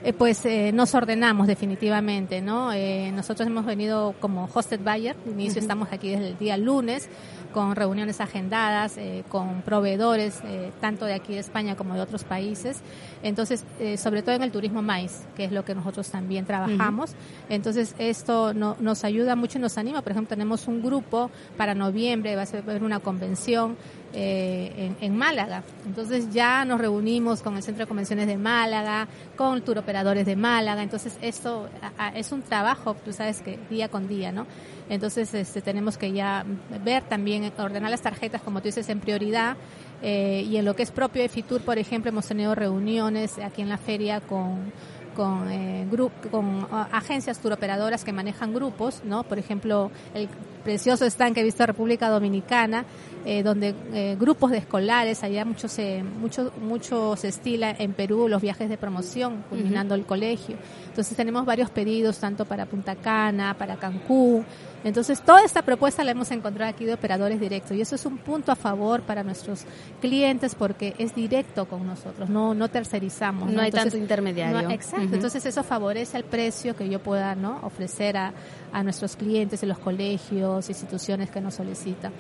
Eh, 0.04 0.12
pues 0.12 0.44
eh, 0.44 0.73
nos 0.73 0.94
ordenamos 0.94 1.46
definitivamente, 1.46 2.42
¿no? 2.42 2.70
Eh, 2.73 3.11
nosotros 3.12 3.49
hemos 3.49 3.64
venido 3.64 4.14
como 4.20 4.46
hosted 4.52 4.80
buyer, 4.80 5.16
inicio 5.26 5.58
estamos 5.58 5.88
aquí 5.90 6.11
desde 6.11 6.28
el 6.28 6.38
día 6.38 6.58
lunes 6.58 7.08
con 7.56 7.75
reuniones 7.75 8.20
agendadas, 8.20 8.98
con 9.30 9.62
proveedores 9.62 10.42
tanto 10.78 11.06
de 11.06 11.14
aquí 11.14 11.32
de 11.32 11.38
España 11.38 11.75
como 11.75 11.94
de 11.94 12.02
otros 12.02 12.22
países. 12.22 12.80
Entonces, 13.22 13.64
sobre 13.96 14.20
todo 14.20 14.34
en 14.34 14.42
el 14.42 14.52
turismo 14.52 14.82
maíz, 14.82 15.22
que 15.34 15.44
es 15.44 15.52
lo 15.52 15.64
que 15.64 15.75
nosotros 15.75 16.10
también 16.10 16.44
trabajamos. 16.44 17.14
Entonces, 17.48 17.94
esto 17.96 18.52
no, 18.52 18.76
nos 18.78 19.04
ayuda 19.04 19.36
mucho 19.36 19.56
y 19.56 19.62
nos 19.62 19.78
anima. 19.78 20.02
Por 20.02 20.12
ejemplo, 20.12 20.28
tenemos 20.28 20.68
un 20.68 20.82
grupo 20.82 21.30
para 21.56 21.75
noviembre, 21.75 22.36
va 22.36 22.42
a 22.42 22.46
ser 22.46 22.62
una 22.82 23.00
convención 23.00 23.78
eh, 24.18 24.94
en, 25.00 25.16
Málaga. 25.16 25.62
Entonces 25.85 26.32
ya 26.32 26.64
nos 26.64 26.80
reunimos 26.80 27.42
con 27.42 27.56
el 27.56 27.62
Centro 27.62 27.85
de 27.85 27.88
Convenciones 27.88 28.26
de 28.26 28.38
Málaga, 28.38 29.08
con 29.37 29.62
operadores 29.76 30.25
de 30.25 30.37
Málaga. 30.37 30.82
Entonces 30.82 31.18
esto 31.20 31.68
es 32.14 32.32
un 32.32 32.40
trabajo, 32.40 32.96
tú 33.04 33.12
sabes 33.12 33.42
que 33.42 33.58
día 33.68 33.88
con 33.88 34.08
día, 34.08 34.32
¿no? 34.32 34.46
Entonces 34.88 35.35
este, 35.35 35.61
tenemos 35.61 35.99
que 35.99 36.12
ya 36.12 36.46
ver 36.82 37.02
también, 37.04 37.52
ordenar 37.58 37.90
las 37.90 38.00
tarjetas, 38.00 38.40
como 38.40 38.61
tú 38.61 38.68
dices, 38.68 38.88
en 38.88 39.00
prioridad 39.00 39.56
Eh, 40.02 40.44
y 40.46 40.58
en 40.58 40.66
lo 40.66 40.76
que 40.76 40.82
es 40.82 40.90
propio 40.90 41.23
de 41.23 41.30
Fitur, 41.30 41.62
por 41.62 41.78
ejemplo, 41.78 42.11
hemos 42.11 42.26
tenido 42.26 42.54
reuniones 42.54 43.38
aquí 43.38 43.62
en 43.62 43.70
la 43.70 43.78
feria 43.78 44.20
con 44.20 44.70
con, 45.16 45.50
eh, 45.50 45.88
con 46.30 46.68
agencias 46.92 47.38
turoperadoras 47.38 48.04
que 48.04 48.12
manejan 48.12 48.52
grupos, 48.52 49.02
¿no? 49.04 49.25
Por 49.25 49.38
ejemplo, 49.38 49.90
el 50.14 50.28
precioso 50.62 51.06
stand 51.06 51.35
que 51.35 51.40
he 51.40 51.44
visto 51.44 51.62
en 51.62 51.68
República 51.68 52.11
Dominicana, 52.11 52.85
eh, 53.28 53.42
donde 53.42 53.75
eh, 53.92 54.16
grupos 54.18 54.52
de 54.52 54.59
escolares, 54.59 55.25
allá 55.25 55.45
mucho 55.45 55.66
se, 55.66 56.04
mucho, 56.04 56.52
mucho 56.62 57.16
se 57.16 57.26
estila 57.26 57.75
en 57.76 57.92
Perú 57.92 58.28
los 58.28 58.40
viajes 58.40 58.68
de 58.68 58.78
promoción, 58.78 59.42
culminando 59.50 59.97
el 59.97 60.06
colegio. 60.06 60.56
Entonces 60.87 61.16
tenemos 61.16 61.45
varios 61.45 61.68
pedidos, 61.71 62.18
tanto 62.18 62.45
para 62.45 62.66
Punta 62.66 62.95
Cana, 62.95 63.54
para 63.59 63.75
Cancún, 63.76 64.47
entonces, 64.87 65.21
toda 65.21 65.42
esta 65.42 65.62
propuesta 65.62 66.04
la 66.04 66.12
hemos 66.12 66.30
encontrado 66.30 66.71
aquí 66.71 66.85
de 66.85 66.95
operadores 66.95 67.40
directos 67.40 67.76
y 67.76 67.80
eso 67.80 67.97
es 67.97 68.06
un 68.06 68.18
punto 68.18 68.52
a 68.52 68.54
favor 68.54 69.02
para 69.02 69.25
nuestros 69.25 69.64
clientes 70.00 70.54
porque 70.54 70.95
es 70.99 71.12
directo 71.12 71.66
con 71.66 71.85
nosotros, 71.85 72.28
no, 72.28 72.54
no 72.54 72.68
tercerizamos. 72.68 73.50
No, 73.50 73.62
hay 73.62 73.73
tanto 73.73 73.97
intermediario. 73.97 74.71
exacto, 74.71 75.12
entonces 75.12 75.45
eso 75.45 75.64
favorece 75.64 76.16
el 76.16 76.23
precio 76.23 76.76
que 76.76 76.88
yo 76.88 77.00
pueda 77.00 77.35
¿no? 77.35 77.59
ofrecer 77.64 78.16
a, 78.16 78.33
a 78.73 78.85
nuestros 78.85 79.16
clientes 79.16 79.61
en 79.64 79.71
los 79.71 79.78
colegios, 79.80 80.68
instituciones 80.68 81.33
que 81.33 81.40
nos 81.40 81.54
solicitan. 81.54 82.12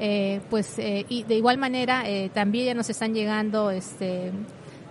Eh, 0.00 0.40
pues, 0.50 0.78
eh, 0.78 1.06
y 1.08 1.22
de 1.24 1.36
igual 1.36 1.58
manera, 1.58 2.08
eh, 2.08 2.30
también 2.32 2.66
ya 2.66 2.74
nos 2.74 2.90
están 2.90 3.14
llegando 3.14 3.70
este, 3.70 4.32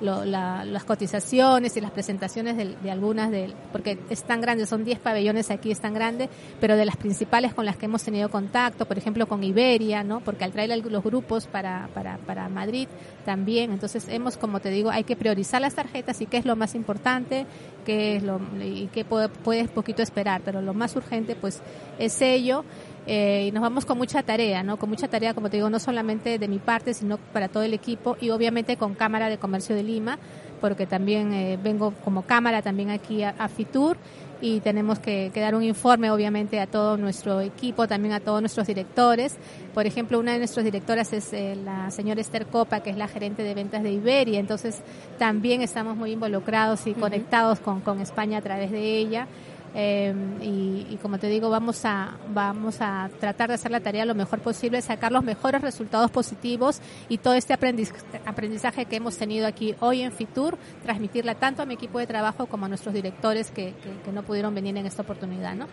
las 0.03 0.83
cotizaciones 0.83 1.77
y 1.77 1.81
las 1.81 1.91
presentaciones 1.91 2.57
de, 2.57 2.91
algunas, 2.91 3.31
de, 3.31 3.53
porque 3.71 3.97
es 4.09 4.23
tan 4.23 4.41
grande, 4.41 4.65
son 4.65 4.83
10 4.83 4.99
pabellones 4.99 5.49
aquí, 5.49 5.71
es 5.71 5.79
tan 5.79 5.93
grande, 5.93 6.29
pero 6.59 6.75
de 6.75 6.85
las 6.85 6.97
principales 6.97 7.53
con 7.53 7.65
las 7.65 7.77
que 7.77 7.85
hemos 7.85 8.03
tenido 8.03 8.29
contacto, 8.29 8.85
por 8.85 8.97
ejemplo 8.97 9.27
con 9.27 9.43
Iberia, 9.43 10.03
¿no? 10.03 10.19
porque 10.19 10.43
al 10.43 10.51
traer 10.51 10.83
los 10.83 11.03
grupos 11.03 11.47
para, 11.47 11.89
para, 11.93 12.17
para 12.17 12.49
Madrid 12.49 12.87
también, 13.25 13.71
entonces 13.71 14.07
hemos, 14.09 14.37
como 14.37 14.59
te 14.59 14.69
digo, 14.69 14.89
hay 14.89 15.05
que 15.05 15.15
priorizar 15.15 15.61
las 15.61 15.75
tarjetas 15.75 16.19
y 16.21 16.25
qué 16.25 16.37
es 16.37 16.45
lo 16.45 16.55
más 16.55 16.75
importante, 16.75 17.45
qué 17.85 18.17
es 18.17 18.23
lo, 18.23 18.41
y 18.61 18.89
qué 18.91 19.05
puedes 19.05 19.69
poquito 19.69 20.01
esperar, 20.01 20.41
pero 20.43 20.61
lo 20.61 20.73
más 20.73 20.95
urgente 20.95 21.35
pues 21.35 21.61
es 21.97 22.21
ello. 22.21 22.65
Eh, 23.05 23.47
y 23.47 23.51
nos 23.51 23.61
vamos 23.61 23.85
con 23.85 23.97
mucha 23.97 24.23
tarea, 24.23 24.63
¿no? 24.63 24.77
Con 24.77 24.89
mucha 24.89 25.07
tarea, 25.07 25.33
como 25.33 25.49
te 25.49 25.57
digo, 25.57 25.69
no 25.69 25.79
solamente 25.79 26.39
de 26.39 26.47
mi 26.47 26.59
parte, 26.59 26.93
sino 26.93 27.17
para 27.17 27.49
todo 27.49 27.63
el 27.63 27.73
equipo 27.73 28.15
y 28.21 28.29
obviamente 28.29 28.77
con 28.77 28.93
Cámara 28.93 29.29
de 29.29 29.37
Comercio 29.37 29.75
de 29.75 29.83
Lima, 29.83 30.17
porque 30.61 30.87
también 30.87 31.33
eh, 31.33 31.59
vengo 31.61 31.93
como 32.05 32.21
cámara 32.21 32.61
también 32.61 32.89
aquí 32.89 33.21
a, 33.23 33.49
Fitur 33.49 33.97
y 34.39 34.61
tenemos 34.61 34.99
que, 34.99 35.29
dar 35.35 35.55
un 35.55 35.63
informe 35.63 36.09
obviamente 36.09 36.61
a 36.61 36.67
todo 36.67 36.95
nuestro 36.95 37.41
equipo, 37.41 37.85
también 37.85 38.13
a 38.13 38.21
todos 38.21 38.39
nuestros 38.39 38.67
directores. 38.67 39.35
Por 39.73 39.85
ejemplo, 39.85 40.17
una 40.19 40.31
de 40.31 40.37
nuestras 40.37 40.63
directoras 40.63 41.11
es 41.11 41.33
eh, 41.33 41.57
la 41.61 41.91
señora 41.91 42.21
Esther 42.21 42.45
Copa, 42.45 42.79
que 42.79 42.91
es 42.91 42.97
la 42.97 43.09
gerente 43.09 43.43
de 43.43 43.53
ventas 43.53 43.83
de 43.83 43.91
Iberia, 43.91 44.39
entonces 44.39 44.81
también 45.19 45.61
estamos 45.61 45.97
muy 45.97 46.11
involucrados 46.11 46.87
y 46.87 46.93
conectados 46.93 47.59
con, 47.59 47.81
con 47.81 47.99
España 47.99 48.37
a 48.37 48.41
través 48.41 48.71
de 48.71 48.97
ella. 48.97 49.27
Eh, 49.75 50.13
y, 50.41 50.97
como 51.01 51.17
te 51.17 51.27
digo, 51.27 51.49
vamos 51.49 51.83
a, 51.85 52.17
vamos 52.33 52.77
a 52.79 53.09
tratar 53.19 53.49
de 53.49 53.55
hacer 53.55 53.71
la 53.71 53.79
tarea 53.79 54.05
lo 54.05 54.15
mejor 54.15 54.39
posible, 54.39 54.81
sacar 54.81 55.11
los 55.11 55.23
mejores 55.23 55.61
resultados 55.61 56.11
positivos 56.11 56.79
y 57.09 57.17
todo 57.17 57.33
este 57.33 57.53
aprendizaje 57.53 58.85
que 58.85 58.95
hemos 58.95 59.17
tenido 59.17 59.47
aquí 59.47 59.75
hoy 59.79 60.01
en 60.01 60.11
Fitur, 60.11 60.57
transmitirla 60.83 61.35
tanto 61.35 61.63
a 61.63 61.65
mi 61.65 61.73
equipo 61.73 61.99
de 61.99 62.07
trabajo 62.07 62.45
como 62.45 62.65
a 62.65 62.69
nuestros 62.69 62.93
directores 62.93 63.49
que, 63.49 63.73
que, 64.05 64.11
no 64.11 64.21
pudieron 64.23 64.53
venir 64.53 64.77
en 64.77 64.85
esta 64.85 65.01
oportunidad. 65.01 65.55
¿no? 65.55 65.65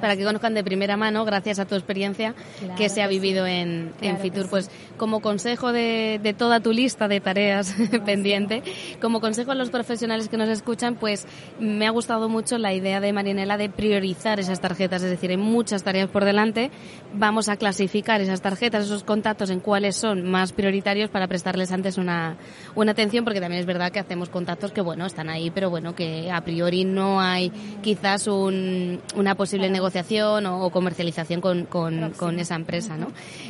Para 0.00 0.16
que 0.16 0.24
conozcan 0.24 0.54
de 0.54 0.62
primera 0.62 0.96
mano, 0.96 1.24
gracias 1.24 1.58
a 1.58 1.64
tu 1.64 1.74
experiencia 1.74 2.34
que 2.76 2.88
se 2.88 3.02
ha 3.02 3.08
vivido 3.08 3.46
en, 3.46 3.92
en, 4.00 4.18
Fitur. 4.18 4.48
Pues 4.48 4.70
como 4.96 5.20
consejo 5.20 5.72
de, 5.72 6.20
de, 6.22 6.32
toda 6.32 6.60
tu 6.60 6.72
lista 6.72 7.08
de 7.08 7.20
tareas 7.20 7.74
pendiente, 8.04 8.62
como 9.00 9.20
consejo 9.20 9.50
a 9.50 9.54
los 9.56 9.70
profesionales 9.70 10.28
que 10.28 10.36
nos 10.36 10.48
escuchan, 10.48 10.94
pues 10.94 11.26
me 11.58 11.86
ha 11.86 11.90
gustado 11.90 12.28
mucho 12.28 12.56
la 12.58 12.72
idea 12.72 13.00
de 13.00 13.12
María 13.12 13.31
la 13.36 13.56
de 13.56 13.68
priorizar 13.68 14.40
esas 14.40 14.60
tarjetas, 14.60 15.02
es 15.02 15.10
decir, 15.10 15.30
hay 15.30 15.36
muchas 15.36 15.82
tareas 15.82 16.08
por 16.08 16.24
delante, 16.24 16.70
vamos 17.14 17.48
a 17.48 17.56
clasificar 17.56 18.20
esas 18.20 18.40
tarjetas, 18.40 18.84
esos 18.84 19.04
contactos 19.04 19.50
en 19.50 19.60
cuáles 19.60 19.96
son 19.96 20.30
más 20.30 20.52
prioritarios 20.52 21.10
para 21.10 21.26
prestarles 21.26 21.72
antes 21.72 21.98
una, 21.98 22.36
una 22.74 22.92
atención, 22.92 23.24
porque 23.24 23.40
también 23.40 23.60
es 23.60 23.66
verdad 23.66 23.90
que 23.90 23.98
hacemos 23.98 24.28
contactos 24.28 24.72
que, 24.72 24.80
bueno, 24.80 25.06
están 25.06 25.28
ahí, 25.28 25.50
pero 25.50 25.70
bueno, 25.70 25.94
que 25.94 26.30
a 26.30 26.40
priori 26.42 26.84
no 26.84 27.20
hay 27.20 27.50
quizás 27.82 28.26
un, 28.26 29.00
una 29.16 29.34
posible 29.34 29.70
negociación 29.70 30.46
o, 30.46 30.70
comercialización 30.70 31.40
con, 31.40 31.64
con, 31.64 32.10
con, 32.12 32.38
esa 32.38 32.54
empresa, 32.54 32.96
¿no? 32.96 33.08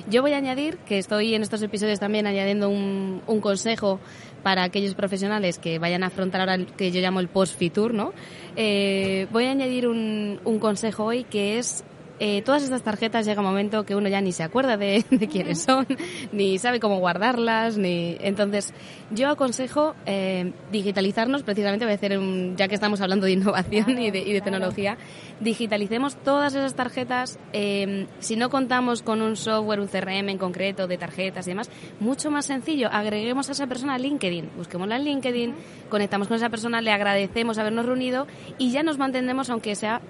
Yo 0.09 0.23
voy 0.23 0.33
a 0.33 0.39
añadir 0.39 0.79
que 0.79 0.99
estoy 0.99 1.35
en 1.35 1.43
estos 1.43 1.63
episodios 1.63 2.01
también 2.01 2.27
añadiendo 2.27 2.69
un, 2.69 3.23
un 3.27 3.41
consejo 3.41 4.01
para 4.43 4.65
aquellos 4.65 4.95
profesionales 4.95 5.59
que 5.59 5.79
vayan 5.79 6.03
a 6.03 6.07
afrontar 6.07 6.41
ahora 6.41 6.55
el 6.55 6.67
que 6.67 6.91
yo 6.91 7.01
llamo 7.01 7.21
el 7.21 7.29
post-fitur, 7.29 7.95
¿no? 7.95 8.13
Eh, 8.57 9.27
voy 9.31 9.47
a 9.47 9.51
añadir 9.51 9.89
un, 9.89 10.41
un 10.45 10.59
consejo 10.59 11.05
hoy 11.05 11.25
que 11.25 11.59
es 11.59 11.85
eh, 12.25 12.41
todas 12.43 12.63
estas 12.63 12.85
tarjetas 12.85 13.27
llega 13.27 13.41
un 13.41 13.49
momento 13.49 13.85
que 13.85 13.97
uno 13.97 14.09
ya 14.09 14.21
ni 14.21 14.31
se 14.31 14.45
acuerda 14.45 14.77
de, 14.77 15.05
quiénes 15.29 15.61
son, 15.61 15.89
ni 16.31 16.57
sabe 16.57 16.79
cómo 16.79 17.01
guardarlas, 17.01 17.77
ni 17.79 18.17
entonces 18.21 18.73
yo 19.11 19.29
aconsejo 19.29 19.97
eh, 20.07 20.53
digitalizarnos, 20.71 21.43
precisamente 21.43 21.85
voy 21.85 21.91
a 21.91 21.97
hacer 21.97 22.17
un, 22.17 22.55
ya 22.57 22.69
que 22.69 22.77
estamos 22.77 23.01
hablando 23.01 23.27
de 23.27 23.33
innovación 23.33 23.99
y, 23.99 24.13
de, 24.13 24.41
tecnología, 24.41 24.99
digitalicemos 25.41 26.15
todas 26.15 26.55
esas 26.55 26.77
tarjetas, 26.77 27.41
eh, 27.53 28.07
si 28.21 28.37
no 28.37 28.51
contamos 28.51 29.03
con 29.03 29.21
un 29.21 29.35
software, 29.35 29.81
un 29.81 29.89
CRM 29.89 30.29
en 30.29 30.39
concreto, 30.39 30.87
de 30.87 30.99
tarjetas 30.99 31.49
y 31.49 31.51
demás, 31.51 31.71
mucho 31.99 32.31
más 32.31 32.47
sencillo, 32.47 32.89
agreguemos 32.93 33.49
a 33.49 33.53
esa 33.53 33.67
persona 33.67 33.95
a 33.95 33.99
LinkedIn, 33.99 34.51
busquémosla 34.57 34.95
en 34.95 35.05
LinkedIn, 35.07 35.55
conectamos 35.89 36.29
con 36.29 36.37
esa 36.37 36.51
persona, 36.51 36.81
le 36.83 36.93
agradecemos 36.93 37.59
habernos 37.59 37.85
reunido 37.85 38.29
y 38.59 38.71
ya 38.71 38.85
nos 38.85 38.97
mantendremos 38.97 39.51
aunque 39.51 39.75
sea 39.75 40.01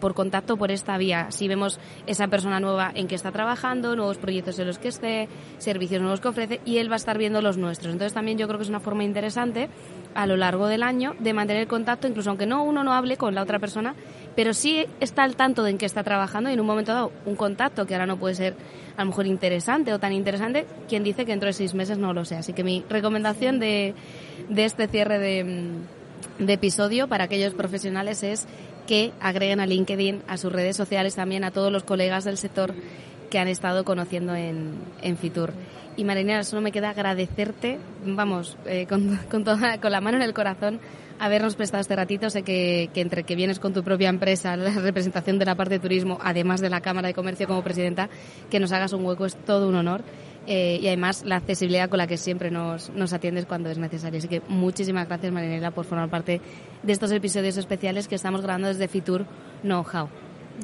por 0.00 0.14
contacto 0.14 0.56
por 0.56 0.70
esta 0.70 0.96
vía. 0.96 1.30
Si 1.30 1.49
vemos 1.50 1.78
esa 2.06 2.28
persona 2.28 2.60
nueva 2.60 2.90
en 2.94 3.06
que 3.06 3.14
está 3.14 3.30
trabajando, 3.30 3.94
nuevos 3.96 4.16
proyectos 4.16 4.58
en 4.58 4.66
los 4.66 4.78
que 4.78 4.88
esté, 4.88 5.28
servicios 5.58 6.00
nuevos 6.00 6.20
que 6.20 6.28
ofrece 6.28 6.60
y 6.64 6.78
él 6.78 6.88
va 6.90 6.94
a 6.94 6.96
estar 6.96 7.18
viendo 7.18 7.42
los 7.42 7.58
nuestros. 7.58 7.92
Entonces 7.92 8.14
también 8.14 8.38
yo 8.38 8.46
creo 8.46 8.58
que 8.58 8.64
es 8.64 8.70
una 8.70 8.80
forma 8.80 9.04
interesante 9.04 9.68
a 10.14 10.26
lo 10.26 10.36
largo 10.36 10.66
del 10.66 10.82
año 10.82 11.14
de 11.18 11.32
mantener 11.32 11.66
contacto, 11.66 12.08
incluso 12.08 12.30
aunque 12.30 12.46
no 12.46 12.64
uno 12.64 12.82
no 12.82 12.92
hable 12.92 13.16
con 13.16 13.34
la 13.34 13.42
otra 13.42 13.58
persona, 13.58 13.94
pero 14.34 14.54
sí 14.54 14.86
está 15.00 15.24
al 15.24 15.36
tanto 15.36 15.62
de 15.62 15.70
en 15.70 15.78
qué 15.78 15.86
está 15.86 16.02
trabajando 16.02 16.50
y 16.50 16.54
en 16.54 16.60
un 16.60 16.66
momento 16.66 16.92
dado 16.92 17.12
un 17.26 17.36
contacto 17.36 17.86
que 17.86 17.94
ahora 17.94 18.06
no 18.06 18.16
puede 18.16 18.34
ser 18.34 18.54
a 18.96 19.02
lo 19.02 19.10
mejor 19.10 19.26
interesante 19.26 19.92
o 19.92 19.98
tan 19.98 20.12
interesante, 20.12 20.66
quien 20.88 21.04
dice 21.04 21.24
que 21.24 21.32
dentro 21.32 21.48
de 21.48 21.52
seis 21.52 21.74
meses 21.74 21.98
no 21.98 22.12
lo 22.12 22.24
sea. 22.24 22.38
Así 22.38 22.52
que 22.52 22.64
mi 22.64 22.84
recomendación 22.88 23.58
de, 23.58 23.94
de 24.48 24.64
este 24.64 24.88
cierre 24.88 25.18
de 25.18 26.52
episodio 26.52 27.08
para 27.08 27.24
aquellos 27.24 27.54
profesionales 27.54 28.22
es 28.22 28.46
que 28.90 29.12
agreguen 29.20 29.60
a 29.60 29.66
LinkedIn, 29.66 30.22
a 30.26 30.36
sus 30.36 30.52
redes 30.52 30.76
sociales 30.76 31.14
también, 31.14 31.44
a 31.44 31.52
todos 31.52 31.70
los 31.70 31.84
colegas 31.84 32.24
del 32.24 32.36
sector 32.36 32.74
que 33.30 33.38
han 33.38 33.46
estado 33.46 33.84
conociendo 33.84 34.34
en, 34.34 34.72
en 35.00 35.16
Fitur. 35.16 35.52
Y 35.96 36.02
Marinera, 36.02 36.42
solo 36.42 36.60
me 36.60 36.72
queda 36.72 36.90
agradecerte, 36.90 37.78
vamos, 38.04 38.56
eh, 38.66 38.86
con, 38.88 39.16
con, 39.30 39.44
toda, 39.44 39.80
con 39.80 39.92
la 39.92 40.00
mano 40.00 40.16
en 40.16 40.24
el 40.24 40.34
corazón, 40.34 40.80
habernos 41.20 41.54
prestado 41.54 41.82
este 41.82 41.94
ratito. 41.94 42.30
Sé 42.30 42.42
que, 42.42 42.90
que, 42.92 43.00
entre 43.00 43.22
que 43.22 43.36
vienes 43.36 43.60
con 43.60 43.72
tu 43.72 43.84
propia 43.84 44.08
empresa, 44.08 44.56
la 44.56 44.70
representación 44.70 45.38
de 45.38 45.44
la 45.44 45.54
parte 45.54 45.74
de 45.74 45.78
turismo, 45.78 46.18
además 46.20 46.60
de 46.60 46.70
la 46.70 46.80
Cámara 46.80 47.06
de 47.06 47.14
Comercio 47.14 47.46
como 47.46 47.62
presidenta, 47.62 48.08
que 48.50 48.58
nos 48.58 48.72
hagas 48.72 48.92
un 48.92 49.04
hueco 49.04 49.24
es 49.24 49.36
todo 49.36 49.68
un 49.68 49.76
honor. 49.76 50.02
Eh, 50.46 50.78
y 50.80 50.86
además 50.88 51.22
la 51.24 51.36
accesibilidad 51.36 51.88
con 51.88 51.98
la 51.98 52.06
que 52.06 52.16
siempre 52.16 52.50
nos, 52.50 52.90
nos 52.90 53.12
atiendes 53.12 53.46
cuando 53.46 53.70
es 53.70 53.78
necesario. 53.78 54.18
Así 54.18 54.28
que 54.28 54.42
muchísimas 54.48 55.06
gracias, 55.06 55.32
Marinela, 55.32 55.70
por 55.70 55.84
formar 55.84 56.08
parte 56.08 56.40
de 56.82 56.92
estos 56.92 57.12
episodios 57.12 57.56
especiales 57.56 58.08
que 58.08 58.14
estamos 58.14 58.40
grabando 58.40 58.68
desde 58.68 58.88
Fitur 58.88 59.26
Know-How. 59.62 60.08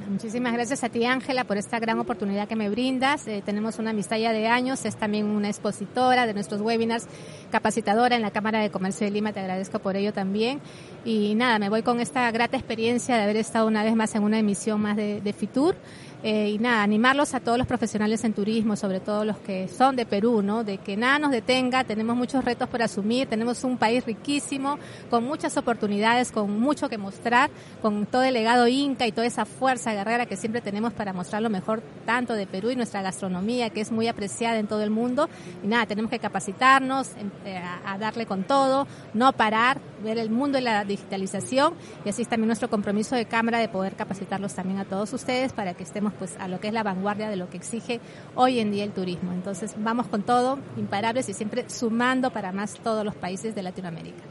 Muchísimas 0.08 0.52
gracias 0.52 0.84
a 0.84 0.88
ti, 0.88 1.04
Ángela, 1.04 1.44
por 1.44 1.56
esta 1.56 1.78
gran 1.78 1.98
oportunidad 1.98 2.46
que 2.46 2.54
me 2.54 2.68
brindas. 2.68 3.26
Eh, 3.26 3.42
tenemos 3.44 3.78
una 3.78 3.90
amistad 3.90 4.18
ya 4.18 4.32
de 4.32 4.46
años, 4.46 4.84
es 4.84 4.96
también 4.96 5.26
una 5.26 5.48
expositora 5.48 6.26
de 6.26 6.34
nuestros 6.34 6.60
webinars, 6.60 7.06
capacitadora 7.50 8.14
en 8.14 8.22
la 8.22 8.30
Cámara 8.30 8.60
de 8.60 8.70
Comercio 8.70 9.06
de 9.06 9.10
Lima, 9.10 9.32
te 9.32 9.40
agradezco 9.40 9.78
por 9.78 9.96
ello 9.96 10.12
también. 10.12 10.60
Y 11.04 11.34
nada, 11.34 11.58
me 11.58 11.70
voy 11.70 11.82
con 11.82 12.00
esta 12.00 12.30
grata 12.30 12.56
experiencia 12.56 13.16
de 13.16 13.22
haber 13.22 13.36
estado 13.36 13.66
una 13.66 13.82
vez 13.82 13.96
más 13.96 14.14
en 14.14 14.22
una 14.22 14.38
emisión 14.38 14.80
más 14.80 14.96
de, 14.96 15.20
de 15.20 15.32
Fitur. 15.32 15.76
Eh, 16.22 16.50
y 16.50 16.58
nada, 16.58 16.82
animarlos 16.82 17.34
a 17.34 17.40
todos 17.40 17.58
los 17.58 17.66
profesionales 17.66 18.24
en 18.24 18.32
turismo, 18.32 18.74
sobre 18.74 19.00
todo 19.00 19.24
los 19.24 19.38
que 19.38 19.68
son 19.68 19.96
de 19.96 20.06
Perú, 20.06 20.42
¿no? 20.42 20.64
De 20.64 20.78
que 20.78 20.96
nada 20.96 21.18
nos 21.18 21.30
detenga, 21.30 21.84
tenemos 21.84 22.16
muchos 22.16 22.44
retos 22.44 22.68
por 22.68 22.82
asumir, 22.82 23.28
tenemos 23.28 23.62
un 23.64 23.76
país 23.76 24.04
riquísimo, 24.04 24.78
con 25.10 25.24
muchas 25.24 25.56
oportunidades, 25.56 26.32
con 26.32 26.58
mucho 26.58 26.88
que 26.88 26.98
mostrar, 26.98 27.50
con 27.82 28.06
todo 28.06 28.22
el 28.22 28.34
legado 28.34 28.66
inca 28.66 29.06
y 29.06 29.12
toda 29.12 29.26
esa 29.26 29.44
fuerza 29.44 29.92
guerrera 29.92 30.26
que 30.26 30.36
siempre 30.36 30.60
tenemos 30.60 30.92
para 30.94 31.12
mostrar 31.12 31.42
lo 31.42 31.50
mejor 31.50 31.82
tanto 32.06 32.34
de 32.34 32.46
Perú 32.46 32.70
y 32.70 32.76
nuestra 32.76 33.02
gastronomía, 33.02 33.70
que 33.70 33.80
es 33.80 33.92
muy 33.92 34.08
apreciada 34.08 34.58
en 34.58 34.66
todo 34.66 34.82
el 34.82 34.90
mundo. 34.90 35.28
Y 35.62 35.66
nada, 35.66 35.86
tenemos 35.86 36.10
que 36.10 36.18
capacitarnos, 36.18 37.10
em, 37.16 37.30
eh, 37.44 37.62
a, 37.84 37.98
darle 37.98 38.26
con 38.26 38.44
todo, 38.44 38.86
no 39.14 39.32
parar, 39.32 39.80
ver 40.02 40.18
el 40.18 40.30
mundo 40.30 40.56
de 40.56 40.62
la 40.62 40.84
digitalización 40.84 41.74
y 42.04 42.08
así 42.08 42.22
es 42.22 42.28
también 42.28 42.48
nuestro 42.48 42.68
compromiso 42.68 43.16
de 43.16 43.26
Cámara 43.26 43.58
de 43.58 43.68
poder 43.68 43.94
capacitarlos 43.94 44.54
también 44.54 44.78
a 44.78 44.84
todos 44.84 45.12
ustedes 45.12 45.52
para 45.52 45.74
que 45.74 45.82
estemos 45.82 46.05
pues 46.14 46.36
a 46.38 46.48
lo 46.48 46.60
que 46.60 46.68
es 46.68 46.74
la 46.74 46.82
vanguardia 46.82 47.28
de 47.28 47.36
lo 47.36 47.48
que 47.48 47.56
exige 47.56 48.00
hoy 48.34 48.60
en 48.60 48.70
día 48.70 48.84
el 48.84 48.92
turismo. 48.92 49.32
Entonces 49.32 49.74
vamos 49.78 50.06
con 50.06 50.22
todo, 50.22 50.58
imparables 50.76 51.28
y 51.28 51.34
siempre 51.34 51.68
sumando 51.68 52.30
para 52.30 52.52
más 52.52 52.74
todos 52.74 53.04
los 53.04 53.14
países 53.14 53.54
de 53.54 53.62
Latinoamérica. 53.62 54.22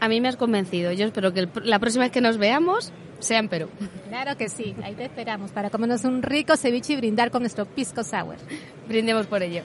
A 0.00 0.08
mí 0.08 0.20
me 0.20 0.28
has 0.28 0.36
convencido. 0.36 0.92
Yo 0.92 1.06
espero 1.06 1.32
que 1.32 1.48
la 1.62 1.78
próxima 1.78 2.04
vez 2.04 2.12
que 2.12 2.20
nos 2.20 2.36
veamos 2.38 2.92
sea 3.20 3.38
en 3.38 3.48
Perú. 3.48 3.68
Claro 4.12 4.36
que 4.36 4.50
sí, 4.50 4.74
ahí 4.82 4.94
te 4.94 5.04
esperamos 5.04 5.52
para 5.52 5.70
comernos 5.70 6.04
un 6.04 6.22
rico 6.22 6.54
ceviche 6.58 6.92
y 6.92 6.96
brindar 6.96 7.30
con 7.30 7.40
nuestro 7.42 7.64
pisco 7.64 8.04
sour. 8.04 8.36
Brindemos 8.86 9.26
por 9.26 9.42
ello. 9.42 9.62